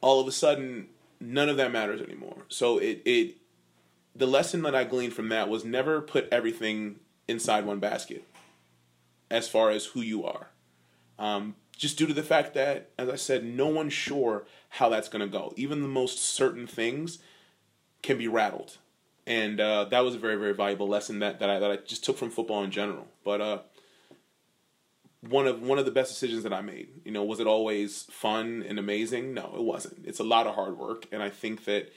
[0.00, 0.88] all of a sudden,
[1.20, 2.44] none of that matters anymore.
[2.48, 3.36] So it, it
[4.14, 8.24] the lesson that I gleaned from that was never put everything inside one basket
[9.30, 10.48] as far as who you are.
[11.18, 15.08] Um, just due to the fact that, as I said, no one's sure how that's
[15.08, 15.52] going to go.
[15.56, 17.18] Even the most certain things
[18.02, 18.76] can be rattled
[19.26, 22.04] and uh, that was a very very valuable lesson that that I that I just
[22.04, 23.06] took from football in general.
[23.24, 23.58] But uh,
[25.28, 26.88] one of one of the best decisions that I made.
[27.04, 29.34] You know, was it always fun and amazing?
[29.34, 30.04] No, it wasn't.
[30.06, 31.92] It's a lot of hard work, and I think that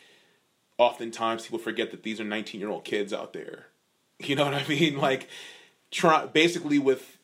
[0.78, 3.68] oftentimes people forget that these are 19 year old kids out there.
[4.20, 4.98] You know what I mean?
[5.00, 5.28] Like,
[5.92, 7.18] try basically with,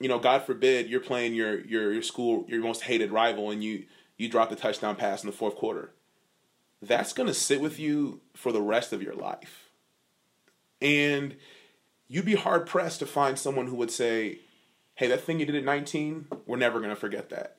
[0.00, 3.62] you know, God forbid you're playing your your your school your most hated rival and
[3.62, 3.84] you
[4.16, 5.90] you drop the touchdown pass in the fourth quarter
[6.86, 9.68] that's going to sit with you for the rest of your life.
[10.80, 11.36] And
[12.08, 14.40] you'd be hard pressed to find someone who would say,
[14.94, 17.56] hey, that thing you did at 19, we're never going to forget that.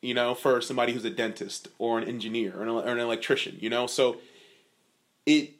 [0.00, 3.56] You know, for somebody who's a dentist or an engineer or an, or an electrician,
[3.60, 3.86] you know?
[3.86, 4.18] So
[5.24, 5.52] it,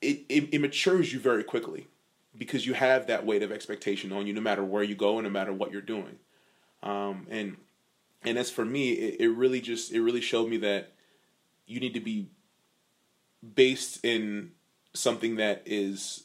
[0.00, 1.86] it, it, it matures you very quickly
[2.36, 5.24] because you have that weight of expectation on you no matter where you go and
[5.24, 6.18] no matter what you're doing.
[6.82, 7.56] Um, and
[8.22, 10.92] and as for me, it, it really just it really showed me that
[11.66, 12.28] you need to be
[13.54, 14.52] based in
[14.92, 16.24] something that is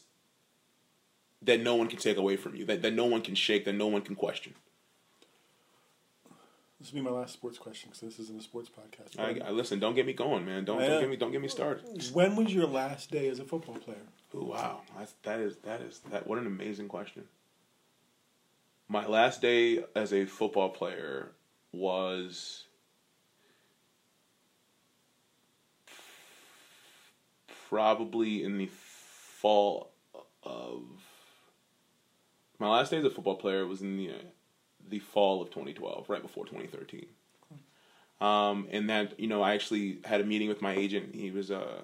[1.42, 3.74] that no one can take away from you, that, that no one can shake, that
[3.74, 4.54] no one can question.
[6.80, 9.18] This will be my last sports question because this isn't a sports podcast.
[9.18, 9.78] I, I, listen.
[9.78, 10.64] Don't get me going, man.
[10.64, 11.84] Don't, don't get me don't get me started.
[12.12, 13.96] When was your last day as a football player?
[14.34, 16.26] Ooh, wow, That's, that is that is that.
[16.26, 17.24] What an amazing question.
[18.88, 21.32] My last day as a football player
[21.72, 22.65] was
[27.68, 29.90] probably in the fall
[30.42, 30.82] of
[32.58, 34.12] my last day as a football player was in the
[34.88, 37.06] the fall of 2012, right before 2013.
[38.20, 41.14] Um, and that you know, I actually had a meeting with my agent.
[41.14, 41.82] He was uh,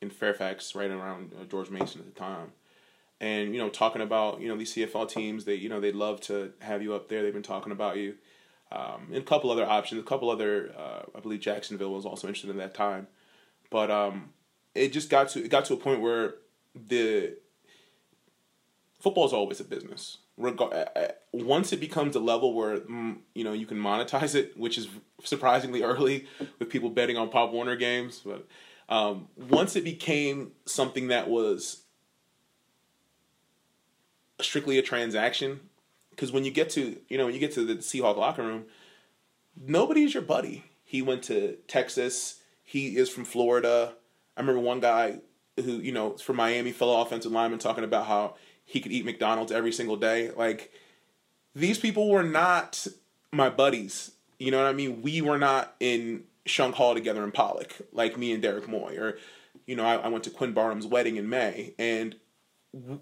[0.00, 2.52] in Fairfax, right around uh, George Mason at the time,
[3.20, 5.44] and you know, talking about you know these CFL teams.
[5.44, 7.22] They you know they'd love to have you up there.
[7.22, 8.14] They've been talking about you,
[8.72, 10.00] um, and a couple other options.
[10.00, 13.08] A couple other, uh, I believe Jacksonville was also interested in that time,
[13.70, 14.30] but um,
[14.76, 16.34] it just got to it got to a point where
[16.74, 17.36] the
[19.00, 20.18] football is always a business.
[20.36, 20.60] Reg-
[21.32, 24.88] once it becomes a level where mm, you know you can monetize it, which is
[25.24, 26.26] surprisingly early
[26.58, 28.46] with people betting on Pop Warner games, but
[28.88, 31.82] um, once it became something that was
[34.40, 35.60] strictly a transaction,
[36.10, 38.66] because when you get to you know when you get to the Seahawk locker room,
[39.56, 40.64] nobody's your buddy.
[40.84, 42.40] He went to Texas.
[42.62, 43.94] He is from Florida.
[44.36, 45.20] I remember one guy
[45.56, 49.52] who you know from Miami, fellow offensive lineman, talking about how he could eat McDonald's
[49.52, 50.30] every single day.
[50.30, 50.72] Like
[51.54, 52.86] these people were not
[53.32, 54.12] my buddies.
[54.38, 55.00] You know what I mean?
[55.00, 58.96] We were not in Shunk Hall together in Pollock, like me and Derek Moye.
[58.96, 59.18] Or,
[59.66, 62.16] you know, I, I went to Quinn Barham's wedding in May, and
[62.74, 63.00] the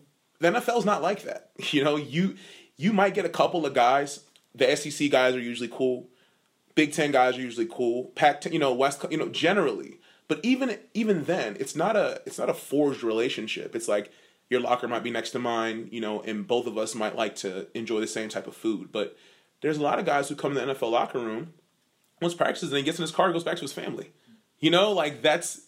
[0.52, 1.50] NFL's not like that.
[1.72, 2.36] You know, you
[2.76, 4.20] you might get a couple of guys.
[4.54, 6.08] The SEC guys are usually cool.
[6.74, 8.04] Big Ten guys are usually cool.
[8.14, 9.98] Pac, you know, West, you know, generally.
[10.28, 13.74] But even even then, it's not a it's not a forged relationship.
[13.76, 14.10] It's like
[14.50, 17.36] your locker might be next to mine, you know, and both of us might like
[17.36, 18.90] to enjoy the same type of food.
[18.92, 19.16] But
[19.60, 21.54] there's a lot of guys who come to the NFL locker room,
[22.20, 24.12] once practices, and he gets in his car, goes back to his family.
[24.60, 25.62] You know, like that's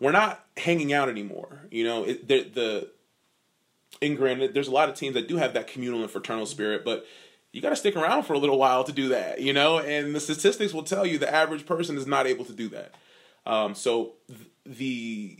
[0.00, 1.66] we're not hanging out anymore.
[1.70, 2.90] You know, it, the the
[4.02, 6.84] and granted, there's a lot of teams that do have that communal and fraternal spirit,
[6.84, 7.06] but
[7.52, 9.40] you got to stick around for a little while to do that.
[9.40, 12.52] You know, and the statistics will tell you the average person is not able to
[12.52, 12.94] do that.
[13.46, 15.38] Um, so th- the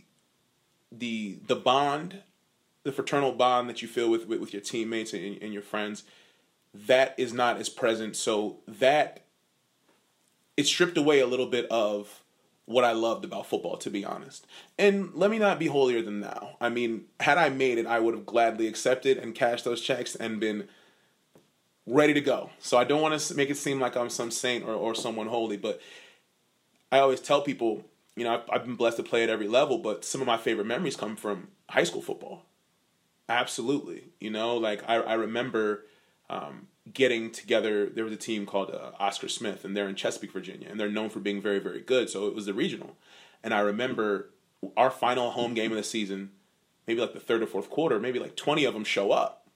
[0.91, 2.21] the the bond
[2.83, 6.03] the fraternal bond that you feel with with, with your teammates and, and your friends
[6.73, 9.25] that is not as present so that
[10.57, 12.21] it stripped away a little bit of
[12.65, 14.47] what I loved about football, to be honest.
[14.77, 16.57] And let me not be holier than thou.
[16.59, 20.15] I mean, had I made it, I would have gladly accepted and cashed those checks
[20.15, 20.67] and been
[21.85, 22.49] ready to go.
[22.59, 25.27] So I don't want to make it seem like I'm some saint or, or someone
[25.27, 25.79] holy, but
[26.91, 29.77] I always tell people, you know, I've, I've been blessed to play at every level,
[29.77, 32.43] but some of my favorite memories come from high school football.
[33.27, 34.05] Absolutely.
[34.19, 35.85] You know, like I, I remember
[36.29, 37.87] um, getting together.
[37.89, 40.89] There was a team called uh, Oscar Smith, and they're in Chesapeake, Virginia, and they're
[40.89, 42.09] known for being very, very good.
[42.09, 42.95] So it was the regional.
[43.43, 44.29] And I remember
[44.77, 46.31] our final home game of the season,
[46.87, 49.47] maybe like the third or fourth quarter, maybe like 20 of them show up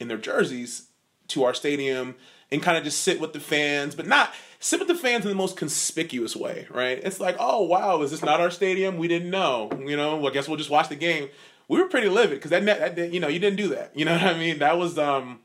[0.00, 0.88] in their jerseys
[1.28, 2.14] to our stadium
[2.50, 4.32] and kind of just sit with the fans, but not
[4.72, 7.00] with the fans in the most conspicuous way, right?
[7.02, 8.98] It's like, oh wow, is this not our stadium?
[8.98, 9.70] We didn't know.
[9.78, 11.28] You know, well, I guess we'll just watch the game
[11.68, 13.92] we were pretty livid because that, that you know you didn't do that.
[13.96, 14.58] You know what I mean?
[14.58, 15.40] That was um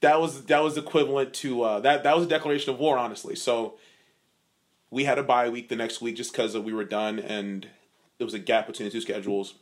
[0.00, 3.36] that was that was equivalent to uh, that that was a declaration of war, honestly.
[3.36, 3.74] So
[4.90, 7.68] we had a bye week the next week just because we were done and
[8.18, 9.54] there was a gap between the two schedules,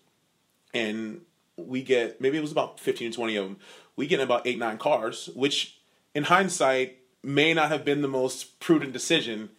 [0.73, 1.21] and
[1.57, 3.57] we get maybe it was about fifteen to twenty of them.
[3.97, 5.79] We get about eight nine cars, which
[6.15, 6.97] in hindsight
[7.29, 9.51] may not have been the most prudent decision.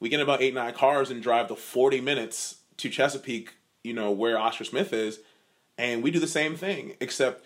[0.00, 3.54] We get about eight nine cars and drive the forty minutes to Chesapeake
[3.86, 5.20] you know, where Oscar Smith is,
[5.78, 7.44] and we do the same thing, except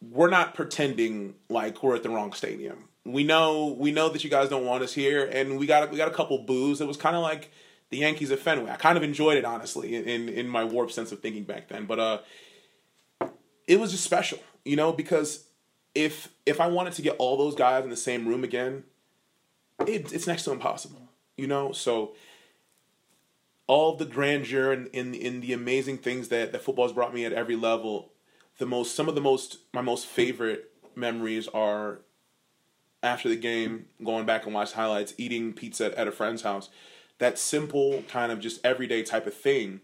[0.00, 2.88] we're not pretending like we're at the wrong stadium.
[3.04, 5.98] We know we know that you guys don't want us here, and we got we
[5.98, 6.80] got a couple boos.
[6.80, 7.52] It was kind of like
[7.90, 8.70] the Yankees at Fenway.
[8.70, 11.84] I kind of enjoyed it honestly in in my warped sense of thinking back then,
[11.84, 12.18] but uh,
[13.68, 15.44] it was just special, you know, because
[15.96, 18.84] if if I wanted to get all those guys in the same room again,
[19.80, 21.72] it, it's next to impossible, you know.
[21.72, 22.14] So
[23.66, 27.24] all the grandeur and in, in the amazing things that, that football has brought me
[27.24, 28.12] at every level,
[28.58, 32.00] the most some of the most my most favorite memories are
[33.02, 36.68] after the game, going back and watch highlights, eating pizza at a friend's house.
[37.18, 39.80] That simple kind of just everyday type of thing.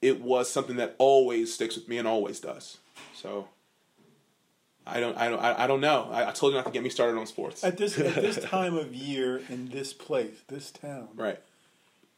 [0.00, 2.78] It was something that always sticks with me and always does.
[3.14, 3.48] So
[4.86, 6.08] I don't, I don't, I don't know.
[6.12, 7.64] I, I, told you not to get me started on sports.
[7.64, 11.40] At this, at this time of year in this place, this town, right?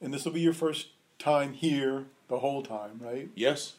[0.03, 3.31] And this will be your first time here the whole time, right?
[3.35, 3.73] Yes.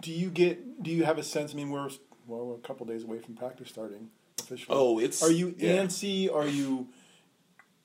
[0.00, 0.82] do you get?
[0.82, 1.52] Do you have a sense?
[1.52, 1.90] I mean, we're
[2.26, 4.76] well, we're a couple days away from practice starting officially.
[4.76, 5.78] Oh, it's Are you yeah.
[5.78, 6.32] antsy?
[6.32, 6.88] Are you?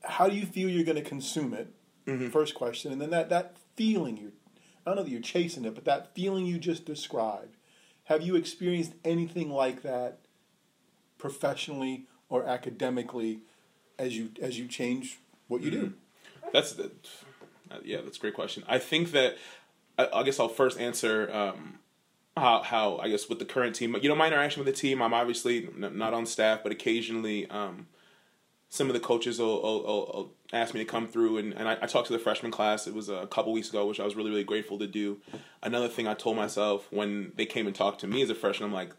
[0.04, 1.73] How do you feel you're going to consume it?
[2.06, 2.30] Mm-hmm.
[2.30, 4.32] First question, and then that that feeling you.
[4.86, 7.58] I don't know that you're chasing it, but that feeling you just described.
[8.06, 10.19] Have you experienced anything like that,
[11.17, 13.39] professionally or academically,
[13.97, 15.93] as you as you change what you do?
[16.53, 16.91] That's the,
[17.71, 18.63] uh, yeah, that's a great question.
[18.67, 19.38] I think that
[19.97, 21.80] I, I guess I'll first answer um,
[22.36, 23.95] how how I guess with the current team.
[24.01, 25.01] You know, my interaction with the team.
[25.01, 27.88] I'm obviously n- not on staff, but occasionally um,
[28.69, 31.67] some of the coaches will, will, will, will ask me to come through, and, and
[31.67, 32.88] I, I talked to the freshman class.
[32.88, 35.17] It was a couple weeks ago, which I was really really grateful to do.
[35.63, 38.69] Another thing I told myself when they came and talked to me as a freshman,
[38.69, 38.93] I'm like.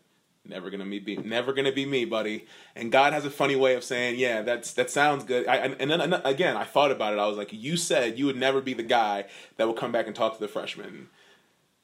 [0.49, 2.47] Never gonna be, never gonna be me, buddy.
[2.75, 5.91] And God has a funny way of saying, "Yeah, that's that sounds good." I, and,
[5.91, 7.19] then again, I thought about it.
[7.19, 10.07] I was like, "You said you would never be the guy that would come back
[10.07, 11.09] and talk to the freshmen."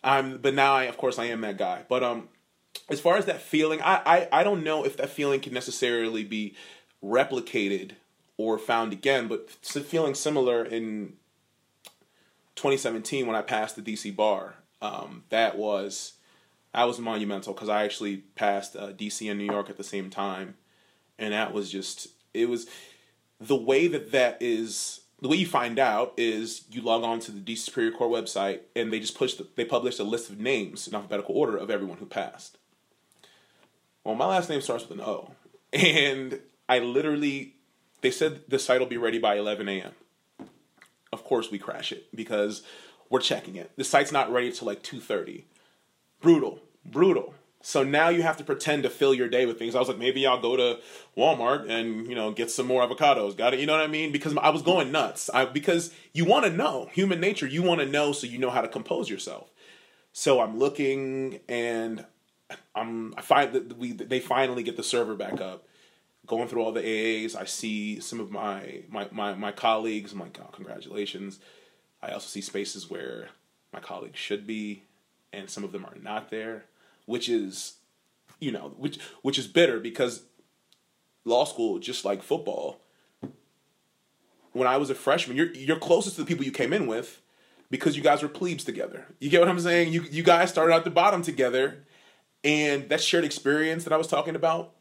[0.02, 1.82] I'm, but now I, of course, I am that guy.
[1.88, 2.28] But um,
[2.88, 6.24] as far as that feeling, I, I, I don't know if that feeling can necessarily
[6.24, 6.54] be
[7.02, 7.92] replicated
[8.36, 9.28] or found again.
[9.28, 11.14] But feeling similar in
[12.56, 14.54] 2017 when I passed the DC bar.
[14.80, 16.14] Um, that was
[16.74, 20.10] that was monumental because I actually passed uh, DC and New York at the same
[20.10, 20.56] time,
[21.18, 22.66] and that was just it was
[23.40, 27.30] the way that that is the way you find out is you log on to
[27.30, 30.38] the DC Superior Court website and they just push the, they published a list of
[30.40, 32.58] names in alphabetical order of everyone who passed.
[34.02, 35.30] Well, my last name starts with an O,
[35.72, 37.54] and I literally
[38.00, 39.92] they said the site will be ready by 11 a.m.
[41.12, 42.64] Of course, we crash it because
[43.08, 43.70] we're checking it.
[43.76, 45.44] The site's not ready till like 2:30.
[46.24, 47.34] Brutal, brutal.
[47.60, 49.74] So now you have to pretend to fill your day with things.
[49.74, 50.80] I was like, maybe I'll go to
[51.16, 53.36] Walmart and you know get some more avocados.
[53.36, 53.60] Got it?
[53.60, 54.10] You know what I mean?
[54.10, 55.28] Because I was going nuts.
[55.32, 57.46] I because you want to know human nature.
[57.46, 59.50] You want to know so you know how to compose yourself.
[60.14, 62.06] So I'm looking and
[62.74, 65.66] I'm I find that we they finally get the server back up.
[66.26, 70.12] Going through all the AAs, I see some of my my my, my colleagues.
[70.12, 71.38] I'm like, oh, congratulations.
[72.02, 73.28] I also see spaces where
[73.74, 74.84] my colleagues should be,
[75.34, 76.64] and some of them are not there,
[77.06, 77.74] which is,
[78.40, 80.22] you know, which which is bitter because
[81.24, 82.80] law school, just like football,
[84.52, 87.20] when I was a freshman, you're you're closest to the people you came in with
[87.70, 89.06] because you guys were plebes together.
[89.20, 89.92] You get what I'm saying?
[89.92, 91.84] You you guys started at the bottom together,
[92.42, 94.72] and that shared experience that I was talking about,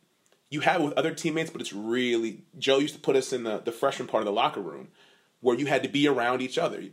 [0.49, 3.43] you have it with other teammates, but it's really Joe used to put us in
[3.43, 4.89] the, the freshman part of the locker room
[5.41, 6.83] where you had to be around each other.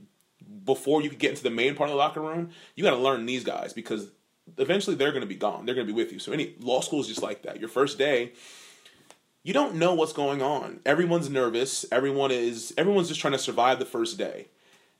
[0.64, 2.96] Before you could get into the main part of the locker room, you got to
[2.96, 4.10] learn these guys because
[4.58, 5.66] eventually they're going to be gone.
[5.66, 6.18] They're going to be with you.
[6.18, 7.60] So any law school is just like that.
[7.60, 8.32] Your first day,
[9.42, 10.80] you don't know what's going on.
[10.84, 11.84] Everyone's nervous.
[11.90, 14.48] Everyone is everyone's just trying to survive the first day.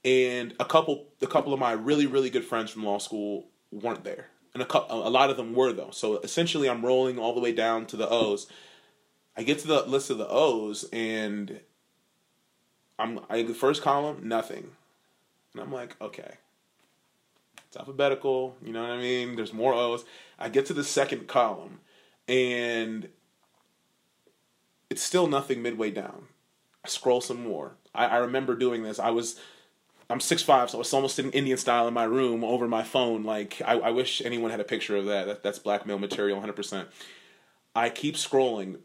[0.04, 4.04] And a couple a couple of my really really good friends from law school weren't
[4.04, 4.28] there.
[4.54, 5.90] And a couple, a lot of them were though.
[5.90, 8.46] So essentially I'm rolling all the way down to the O's.
[9.36, 11.60] I get to the list of the O's and
[12.98, 14.70] I'm I the first column nothing.
[15.52, 16.34] And I'm like, okay.
[17.66, 19.36] It's alphabetical, you know what I mean?
[19.36, 20.04] There's more O's.
[20.38, 21.80] I get to the second column
[22.26, 23.08] and
[24.88, 26.26] it's still nothing midway down.
[26.84, 27.76] I scroll some more.
[27.94, 28.98] I, I remember doing this.
[28.98, 29.38] I was
[30.08, 33.22] I'm six five, so it's almost sitting Indian style in my room over my phone.
[33.24, 35.26] Like I, I wish anyone had a picture of that.
[35.26, 36.54] that that's blackmail material, 100.
[36.54, 36.88] percent
[37.74, 38.78] I keep scrolling.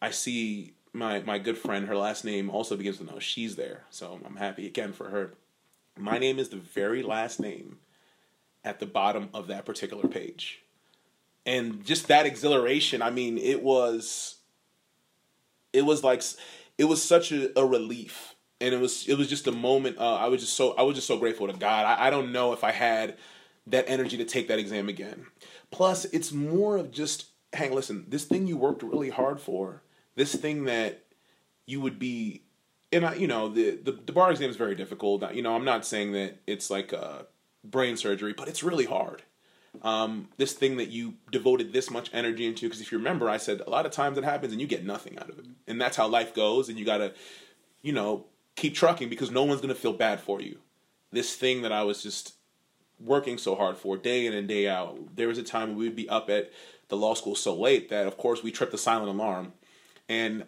[0.00, 1.86] I see my my good friend.
[1.86, 3.18] Her last name also begins with no.
[3.18, 5.34] She's there, so I'm happy again for her.
[6.02, 7.78] My name is the very last name
[8.64, 10.62] at the bottom of that particular page,
[11.46, 13.02] and just that exhilaration.
[13.02, 14.36] I mean, it was.
[15.72, 16.22] It was like,
[16.76, 19.98] it was such a, a relief and it was it was just a moment.
[19.98, 21.84] Uh, I was just so I was just so grateful to God.
[21.84, 23.18] I, I don't know if I had
[23.66, 25.26] that energy to take that exam again.
[25.72, 27.74] Plus, it's more of just hang.
[27.74, 29.82] Listen, this thing you worked really hard for,
[30.14, 31.04] this thing that
[31.66, 32.42] you would be,
[32.92, 35.32] and I, you know, the, the the bar exam is very difficult.
[35.34, 37.26] You know, I'm not saying that it's like a
[37.64, 39.22] brain surgery, but it's really hard.
[39.82, 43.38] Um, this thing that you devoted this much energy into, because if you remember, I
[43.38, 45.80] said a lot of times it happens and you get nothing out of it, and
[45.80, 46.68] that's how life goes.
[46.68, 47.14] And you gotta,
[47.80, 48.26] you know,
[48.56, 50.58] keep trucking because no one's to feel bad for you.
[51.10, 52.34] This thing that I was just
[53.00, 55.16] working so hard for day in and day out.
[55.16, 56.52] There was a time when we'd be up at
[56.88, 59.52] the law school so late that, of course, we tripped the silent alarm.
[60.08, 60.44] And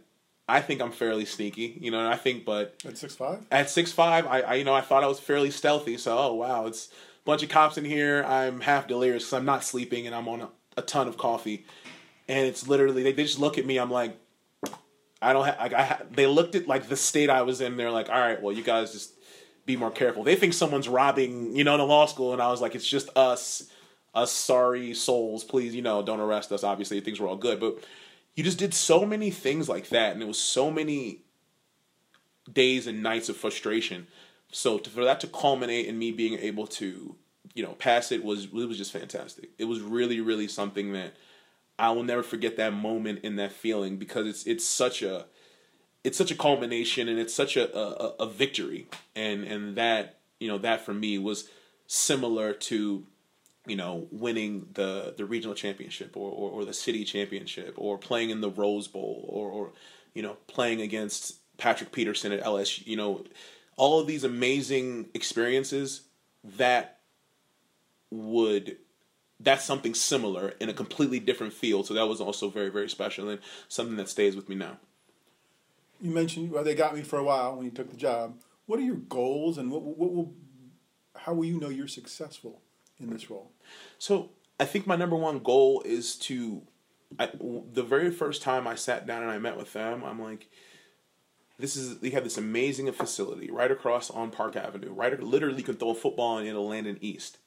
[0.49, 1.99] I think I'm fairly sneaky, you know.
[2.01, 4.80] And I think, but at six five, at six five, I, I, you know, I
[4.82, 5.97] thought I was fairly stealthy.
[5.97, 8.24] So, oh wow, it's a bunch of cops in here.
[8.24, 11.64] I'm half delirious because I'm not sleeping and I'm on a, a ton of coffee.
[12.28, 13.78] And it's literally they, they just look at me.
[13.78, 14.16] I'm like,
[15.22, 15.59] I don't have.
[15.59, 17.76] Like, I ha- they looked at like the state I was in.
[17.76, 19.14] They're like, all right, well, you guys just
[19.66, 20.24] be more careful.
[20.24, 23.09] They think someone's robbing, you know, the law school, and I was like, it's just
[23.16, 23.70] us.
[24.14, 26.62] us sorry souls, please, you know, don't arrest us.
[26.62, 27.78] Obviously, things were all good, but
[28.35, 31.20] you just did so many things like that, and it was so many
[32.53, 34.07] days and nights of frustration.
[34.53, 37.16] So to, for that to culminate in me being able to,
[37.55, 39.51] you know, pass it was it was just fantastic.
[39.59, 41.14] It was really, really something that
[41.78, 45.26] I will never forget that moment and that feeling because it's it's such a
[46.03, 50.49] it's such a culmination and it's such a, a, a victory and and that you
[50.49, 51.49] know that for me was
[51.87, 53.07] similar to
[53.66, 58.30] you know winning the the regional championship or, or, or the city championship or playing
[58.30, 59.72] in the Rose Bowl or, or
[60.14, 63.24] you know playing against Patrick Peterson at LSU you know
[63.76, 66.02] all of these amazing experiences
[66.44, 66.98] that
[68.10, 68.76] would
[69.40, 71.86] that's something similar in a completely different field.
[71.86, 74.78] So that was also very, very special and something that stays with me now.
[76.00, 78.38] You mentioned well, they got me for a while when you took the job.
[78.66, 80.32] What are your goals, and what, what will,
[81.16, 82.62] how will you know you're successful
[83.05, 83.50] in this role?
[83.98, 86.62] So I think my number one goal is to,
[87.18, 87.30] I,
[87.72, 90.48] the very first time I sat down and I met with them, I'm like,
[91.59, 95.22] this is they have this amazing facility right across on Park Avenue, right?
[95.22, 97.38] Literally, can throw a football and it'll land in East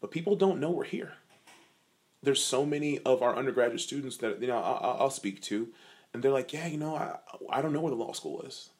[0.00, 1.14] but people don't know we're here.
[2.22, 5.68] There's so many of our undergraduate students that you know I'll, I'll speak to,
[6.12, 7.18] and they're like, "Yeah, you know, I
[7.50, 8.70] I don't know where the law school is,"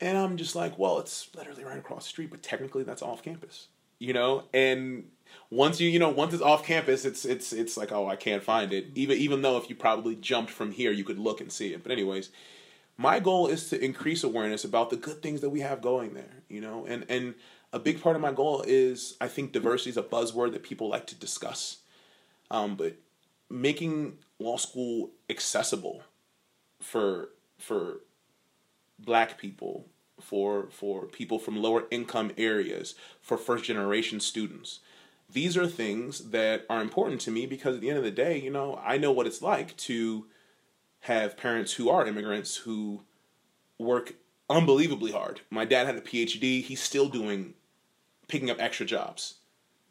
[0.00, 3.22] and I'm just like, "Well, it's literally right across the street, but technically that's off
[3.22, 3.68] campus."
[3.98, 5.04] You know, and
[5.50, 8.42] once you you know once it's off campus, it's it's it's like, "Oh, I can't
[8.42, 11.50] find it." Even even though if you probably jumped from here, you could look and
[11.50, 11.82] see it.
[11.82, 12.30] But anyways,
[12.96, 16.42] my goal is to increase awareness about the good things that we have going there.
[16.48, 17.34] You know, and and
[17.72, 20.88] a big part of my goal is I think diversity is a buzzword that people
[20.88, 21.78] like to discuss,
[22.50, 22.96] um, but
[23.48, 26.02] making law school accessible
[26.80, 28.00] for for
[28.98, 29.86] black people,
[30.26, 34.80] for for people from lower income areas, for first generation students.
[35.32, 38.38] These are things that are important to me because at the end of the day,
[38.38, 40.26] you know, I know what it's like to
[41.00, 43.02] have parents who are immigrants who
[43.78, 44.14] work
[44.48, 45.40] unbelievably hard.
[45.50, 46.62] My dad had a PhD.
[46.62, 47.54] He's still doing
[48.28, 49.34] picking up extra jobs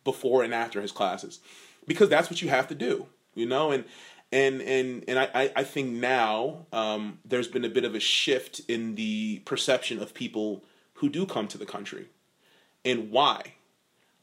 [0.04, 1.40] before and after his classes
[1.88, 3.84] because that's what you have to do you know and
[4.36, 8.60] and and and I, I think now um, there's been a bit of a shift
[8.68, 10.66] in the perception of people
[10.96, 12.08] who do come to the country
[12.84, 13.54] and why.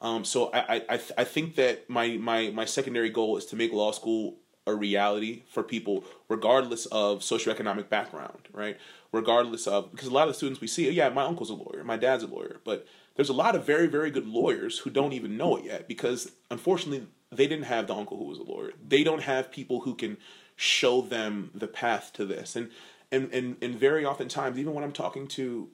[0.02, 3.72] Um, so I, I, I think that my, my, my secondary goal is to make
[3.72, 4.34] law school
[4.66, 8.78] a reality for people regardless of socioeconomic background right?
[9.10, 11.82] Regardless of because a lot of the students we see yeah my uncle's a lawyer
[11.82, 12.86] my dad's a lawyer but
[13.16, 16.30] there's a lot of very very good lawyers who don't even know it yet because
[16.48, 19.94] unfortunately they didn't have the uncle who was a lawyer they don't have people who
[19.94, 20.16] can
[20.54, 22.54] show them the path to this.
[22.54, 22.70] And
[23.10, 25.68] and and, and very oftentimes even when i'm talking to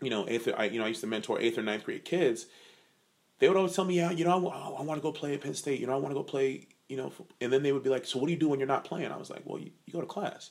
[0.00, 2.46] you know eighth I, you know i used to mentor eighth or ninth grade kids
[3.38, 5.40] they would always tell me yeah you know i, I want to go play at
[5.40, 7.82] penn state you know i want to go play you know and then they would
[7.82, 9.10] be like so what do you do when you're not playing?
[9.10, 10.50] I was like well you, you go to class.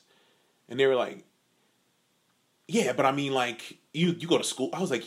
[0.68, 1.24] And they were like
[2.66, 4.70] yeah but i mean like you you go to school.
[4.72, 5.04] I was like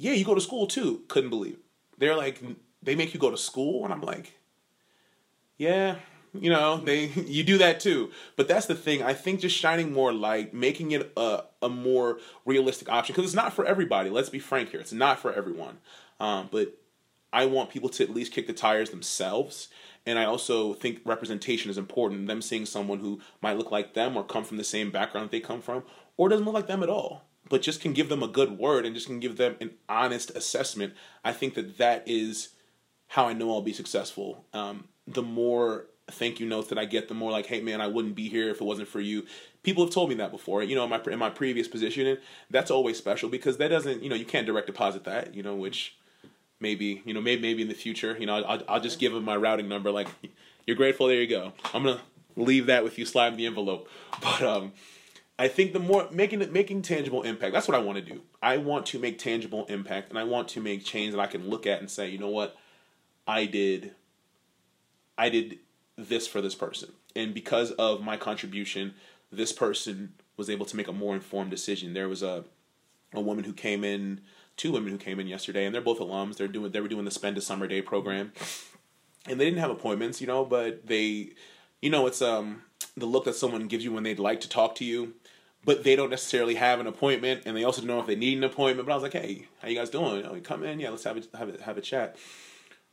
[0.00, 1.02] yeah, you go to school too.
[1.08, 1.60] Couldn't believe it.
[1.98, 2.42] They're like,
[2.82, 4.32] they make you go to school, and I'm like,
[5.60, 5.96] yeah,
[6.32, 8.10] you know, they you do that too.
[8.34, 9.02] But that's the thing.
[9.02, 13.36] I think just shining more light, making it a a more realistic option because it's
[13.36, 14.08] not for everybody.
[14.08, 14.80] Let's be frank here.
[14.80, 15.78] It's not for everyone.
[16.18, 16.78] Um, but
[17.30, 19.68] I want people to at least kick the tires themselves.
[20.06, 22.26] And I also think representation is important.
[22.26, 25.40] Them seeing someone who might look like them or come from the same background they
[25.40, 25.82] come from,
[26.16, 28.86] or doesn't look like them at all but just can give them a good word
[28.86, 30.94] and just can give them an honest assessment,
[31.24, 32.50] I think that that is
[33.08, 34.44] how I know I'll be successful.
[34.52, 37.86] Um, the more thank you notes that I get, the more like, hey man, I
[37.86, 39.26] wouldn't be here if it wasn't for you.
[39.62, 42.18] People have told me that before, you know, in my in my previous position, and
[42.50, 45.54] that's always special because that doesn't, you know, you can't direct deposit that, you know,
[45.54, 45.96] which
[46.60, 49.24] maybe, you know, maybe maybe in the future, you know, I'll, I'll just give them
[49.24, 50.08] my routing number, like,
[50.66, 51.52] you're grateful, there you go.
[51.72, 52.00] I'm gonna
[52.36, 53.88] leave that with you, slide the envelope,
[54.22, 54.72] but um
[55.40, 57.54] I think the more making it making tangible impact.
[57.54, 58.20] That's what I want to do.
[58.42, 61.48] I want to make tangible impact, and I want to make change that I can
[61.48, 62.58] look at and say, you know what,
[63.26, 63.94] I did.
[65.20, 65.58] I did
[65.96, 68.94] this for this person, and because of my contribution,
[69.30, 71.94] this person was able to make a more informed decision.
[71.94, 72.44] There was a
[73.12, 74.20] a woman who came in,
[74.56, 76.36] two women who came in yesterday, and they're both alums.
[76.36, 78.32] They're doing they were doing the spend a summer day program,
[79.26, 81.32] and they didn't have appointments, you know, but they,
[81.82, 82.62] you know, it's um
[82.96, 85.14] the look that someone gives you when they'd like to talk to you
[85.64, 88.38] but they don't necessarily have an appointment, and they also don't know if they need
[88.38, 88.86] an appointment.
[88.86, 90.24] But I was like, hey, how you guys doing?
[90.24, 92.16] Oh, come in, yeah, let's have a, have a, have a chat.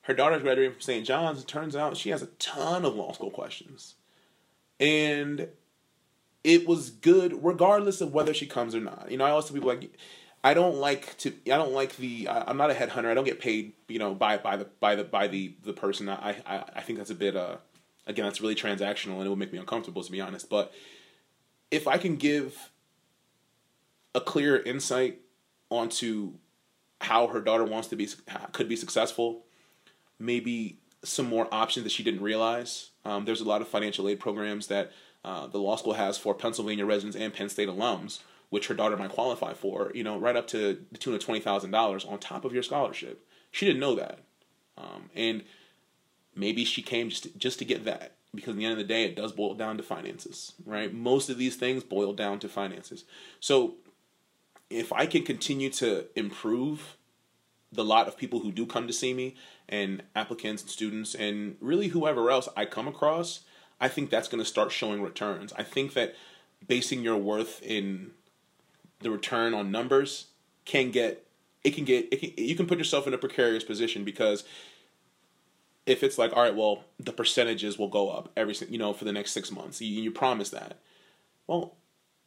[0.08, 1.06] Her daughter's graduating from St.
[1.06, 1.42] John's.
[1.42, 3.96] It turns out she has a ton of law school questions,
[4.80, 5.50] and
[6.46, 9.08] it was good regardless of whether she comes or not.
[9.12, 9.92] You know, I always tell people like,
[10.46, 11.34] I don't like to.
[11.48, 12.30] I don't like the.
[12.30, 13.08] I, I'm not a headhunter.
[13.12, 13.74] I don't get paid.
[13.90, 16.08] You know, by by the by the by the the person.
[16.08, 17.36] I I, I think that's a bit.
[17.36, 17.58] Uh,
[18.06, 20.50] again, that's really transactional, and it would make me uncomfortable to be honest.
[20.50, 20.72] But
[21.70, 22.72] if I can give
[24.16, 25.20] a clear insight
[25.70, 26.36] onto
[27.02, 28.08] how her daughter wants to be
[28.54, 29.44] could be successful,
[30.20, 32.90] maybe some more options that she didn't realize.
[33.06, 34.92] Um, there's a lot of financial aid programs that
[35.24, 38.98] uh, the law school has for Pennsylvania residents and Penn State alums, which her daughter
[38.98, 39.92] might qualify for.
[39.94, 42.64] You know, right up to the tune of twenty thousand dollars on top of your
[42.64, 43.26] scholarship.
[43.52, 44.20] She didn't know that,
[44.78, 45.44] um, and
[46.36, 48.84] maybe she came just to, just to get that because at the end of the
[48.84, 50.94] day, it does boil down to finances, right?
[50.94, 53.04] Most of these things boil down to finances.
[53.40, 53.76] So,
[54.70, 56.98] if I can continue to improve
[57.72, 59.36] the lot of people who do come to see me
[59.68, 63.42] and applicants and students and really whoever else I come across,
[63.80, 65.54] I think that's going to start showing returns.
[65.58, 66.16] I think that
[66.66, 68.12] basing your worth in
[69.00, 70.28] the return on numbers
[70.66, 71.26] can get
[71.64, 74.44] it can get it can, you can put yourself in a precarious position because
[75.86, 79.06] if it's like all right well the percentages will go up every you know for
[79.06, 80.80] the next six months you, you promise that
[81.46, 81.76] well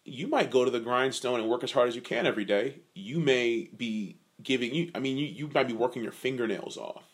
[0.04, 2.76] you might go to the grindstone and work as hard as you can every day
[2.94, 7.04] you may be giving you i mean you, you might be working your fingernails off.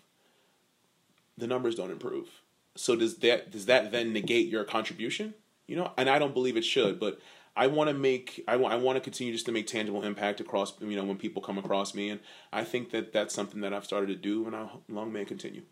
[1.38, 2.28] The numbers don't improve.
[2.76, 5.34] So does that does that then negate your contribution?
[5.66, 7.18] You know and i don't believe it should but
[7.56, 10.40] i want to make i want i want to continue just to make tangible impact
[10.40, 12.20] across you know when people come across me and
[12.52, 15.62] i think that that's something that i've started to do and I long may continue.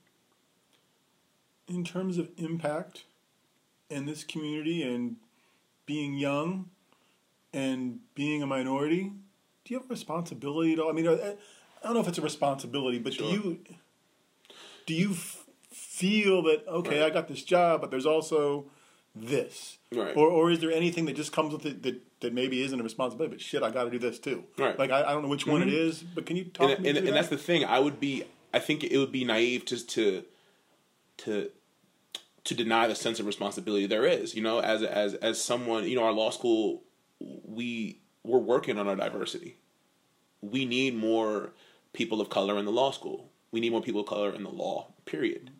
[1.69, 3.05] In terms of impact
[3.89, 5.17] in this community and
[5.87, 6.71] being young
[7.53, 9.13] and being a minority
[9.65, 11.35] do you have a responsibility at all i mean i
[11.83, 13.31] don't know if it's a responsibility but sure.
[13.31, 13.59] do you
[14.87, 15.15] do you
[15.95, 17.11] feel that okay, right.
[17.11, 18.67] I got this job, but there's also
[19.15, 20.17] this, right.
[20.17, 22.83] or or is there anything that just comes with it that, that maybe isn't a
[22.83, 24.45] responsibility, but shit, I got to do this too.
[24.59, 24.79] Right.
[24.79, 25.53] Like I, I don't know which mm-hmm.
[25.53, 26.07] one it mm-hmm.
[26.15, 26.71] but can you talk?
[26.71, 27.15] And, and, and that?
[27.15, 27.65] that's the thing.
[27.65, 28.25] I would be.
[28.53, 30.25] I think it would be naive just to
[31.19, 31.51] to
[32.45, 34.35] to deny the sense of responsibility there is.
[34.35, 36.83] You know, as as as someone, you know, our law school,
[37.21, 39.57] we we're working on our diversity.
[40.41, 41.53] We need more
[41.93, 43.31] people of color in the law school.
[43.51, 44.89] We need more people of color in the law.
[45.05, 45.51] Period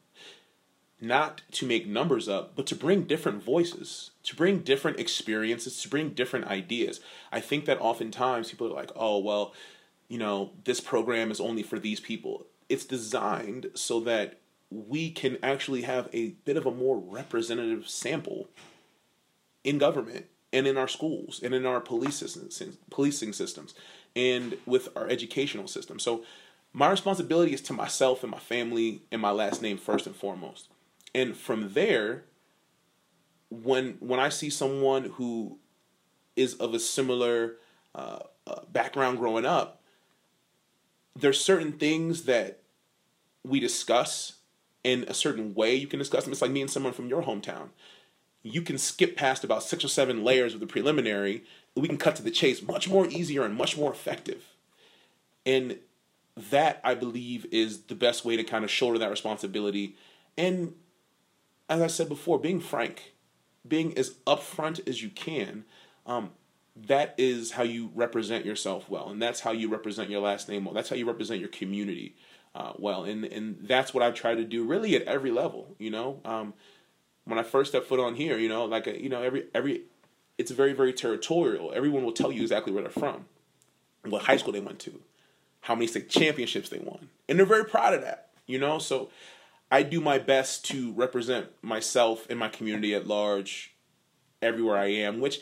[1.05, 5.89] not to make numbers up, but to bring different voices, to bring different experiences, to
[5.89, 7.01] bring different ideas.
[7.31, 9.53] I think that oftentimes people are like, oh, well,
[10.09, 12.47] you know, this program is only for these people.
[12.69, 14.41] It's designed so that
[14.71, 18.49] we can actually have a bit of a more representative sample
[19.63, 23.75] in government and in our schools and in our police systems, policing systems
[24.17, 25.99] and with our educational system.
[25.99, 26.25] So
[26.73, 30.69] my responsibility is to myself and my family and my last name first and foremost.
[31.15, 32.25] And from there
[33.51, 35.59] when when i see someone who
[36.35, 37.57] is of a similar
[37.95, 39.81] uh, uh, background growing up
[41.15, 42.61] there's certain things that
[43.45, 44.39] we discuss
[44.83, 46.33] in a certain way you can discuss them.
[46.33, 47.69] It's like me and someone from your hometown
[48.45, 51.43] you can skip past about six or seven layers of the preliminary
[51.75, 54.45] we can cut to the chase much more easier and much more effective
[55.45, 55.79] and
[56.37, 59.97] that i believe is the best way to kind of shoulder that responsibility
[60.37, 60.75] and
[61.69, 63.15] as I said before, being frank,
[63.67, 65.65] being as upfront as you can,
[66.07, 66.31] um,
[66.77, 70.65] that is how you represent yourself well, and that's how you represent your last name
[70.65, 70.75] well.
[70.75, 72.17] That's how you represent your community
[72.55, 75.75] uh, well, and and that's what I try to do really at every level.
[75.79, 76.55] You know, um,
[77.25, 79.83] when I first stepped foot on here, you know, like you know, every every,
[80.39, 81.73] it's very very territorial.
[81.75, 83.27] Everyone will tell you exactly where they're from,
[84.05, 85.01] what high school they went to,
[85.63, 88.29] how many state championships they won, and they're very proud of that.
[88.47, 89.11] You know, so
[89.71, 93.75] I do my best to represent myself and my community at large
[94.43, 95.41] everywhere I am, which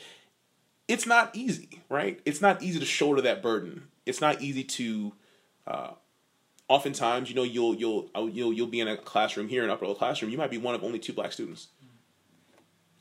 [0.86, 2.20] it's not easy, right?
[2.24, 3.88] It's not easy to shoulder that burden.
[4.06, 5.12] It's not easy to.
[5.66, 5.90] Uh,
[6.72, 9.94] oftentimes, you know, you'll you'll you'll you'll be in a classroom here, an upper level
[9.94, 10.30] classroom.
[10.30, 11.68] You might be one of only two black students.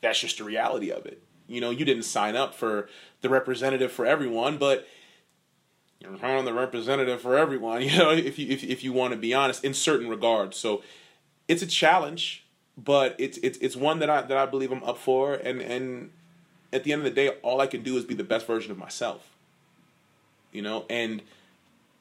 [0.02, 1.24] That's just the reality of it.
[1.48, 2.90] You know, you didn't sign up for
[3.22, 4.88] the representative for everyone, but
[6.02, 7.82] you're on the representative for everyone.
[7.88, 10.58] You know, if you if if you want to be honest, in certain regards.
[10.58, 10.84] So
[11.48, 12.44] it's a challenge,
[12.78, 16.12] but it's it's it's one that I that I believe I'm up for, and and
[16.74, 18.72] at the end of the day, all I can do is be the best version
[18.72, 19.30] of myself.
[20.52, 21.22] You know, and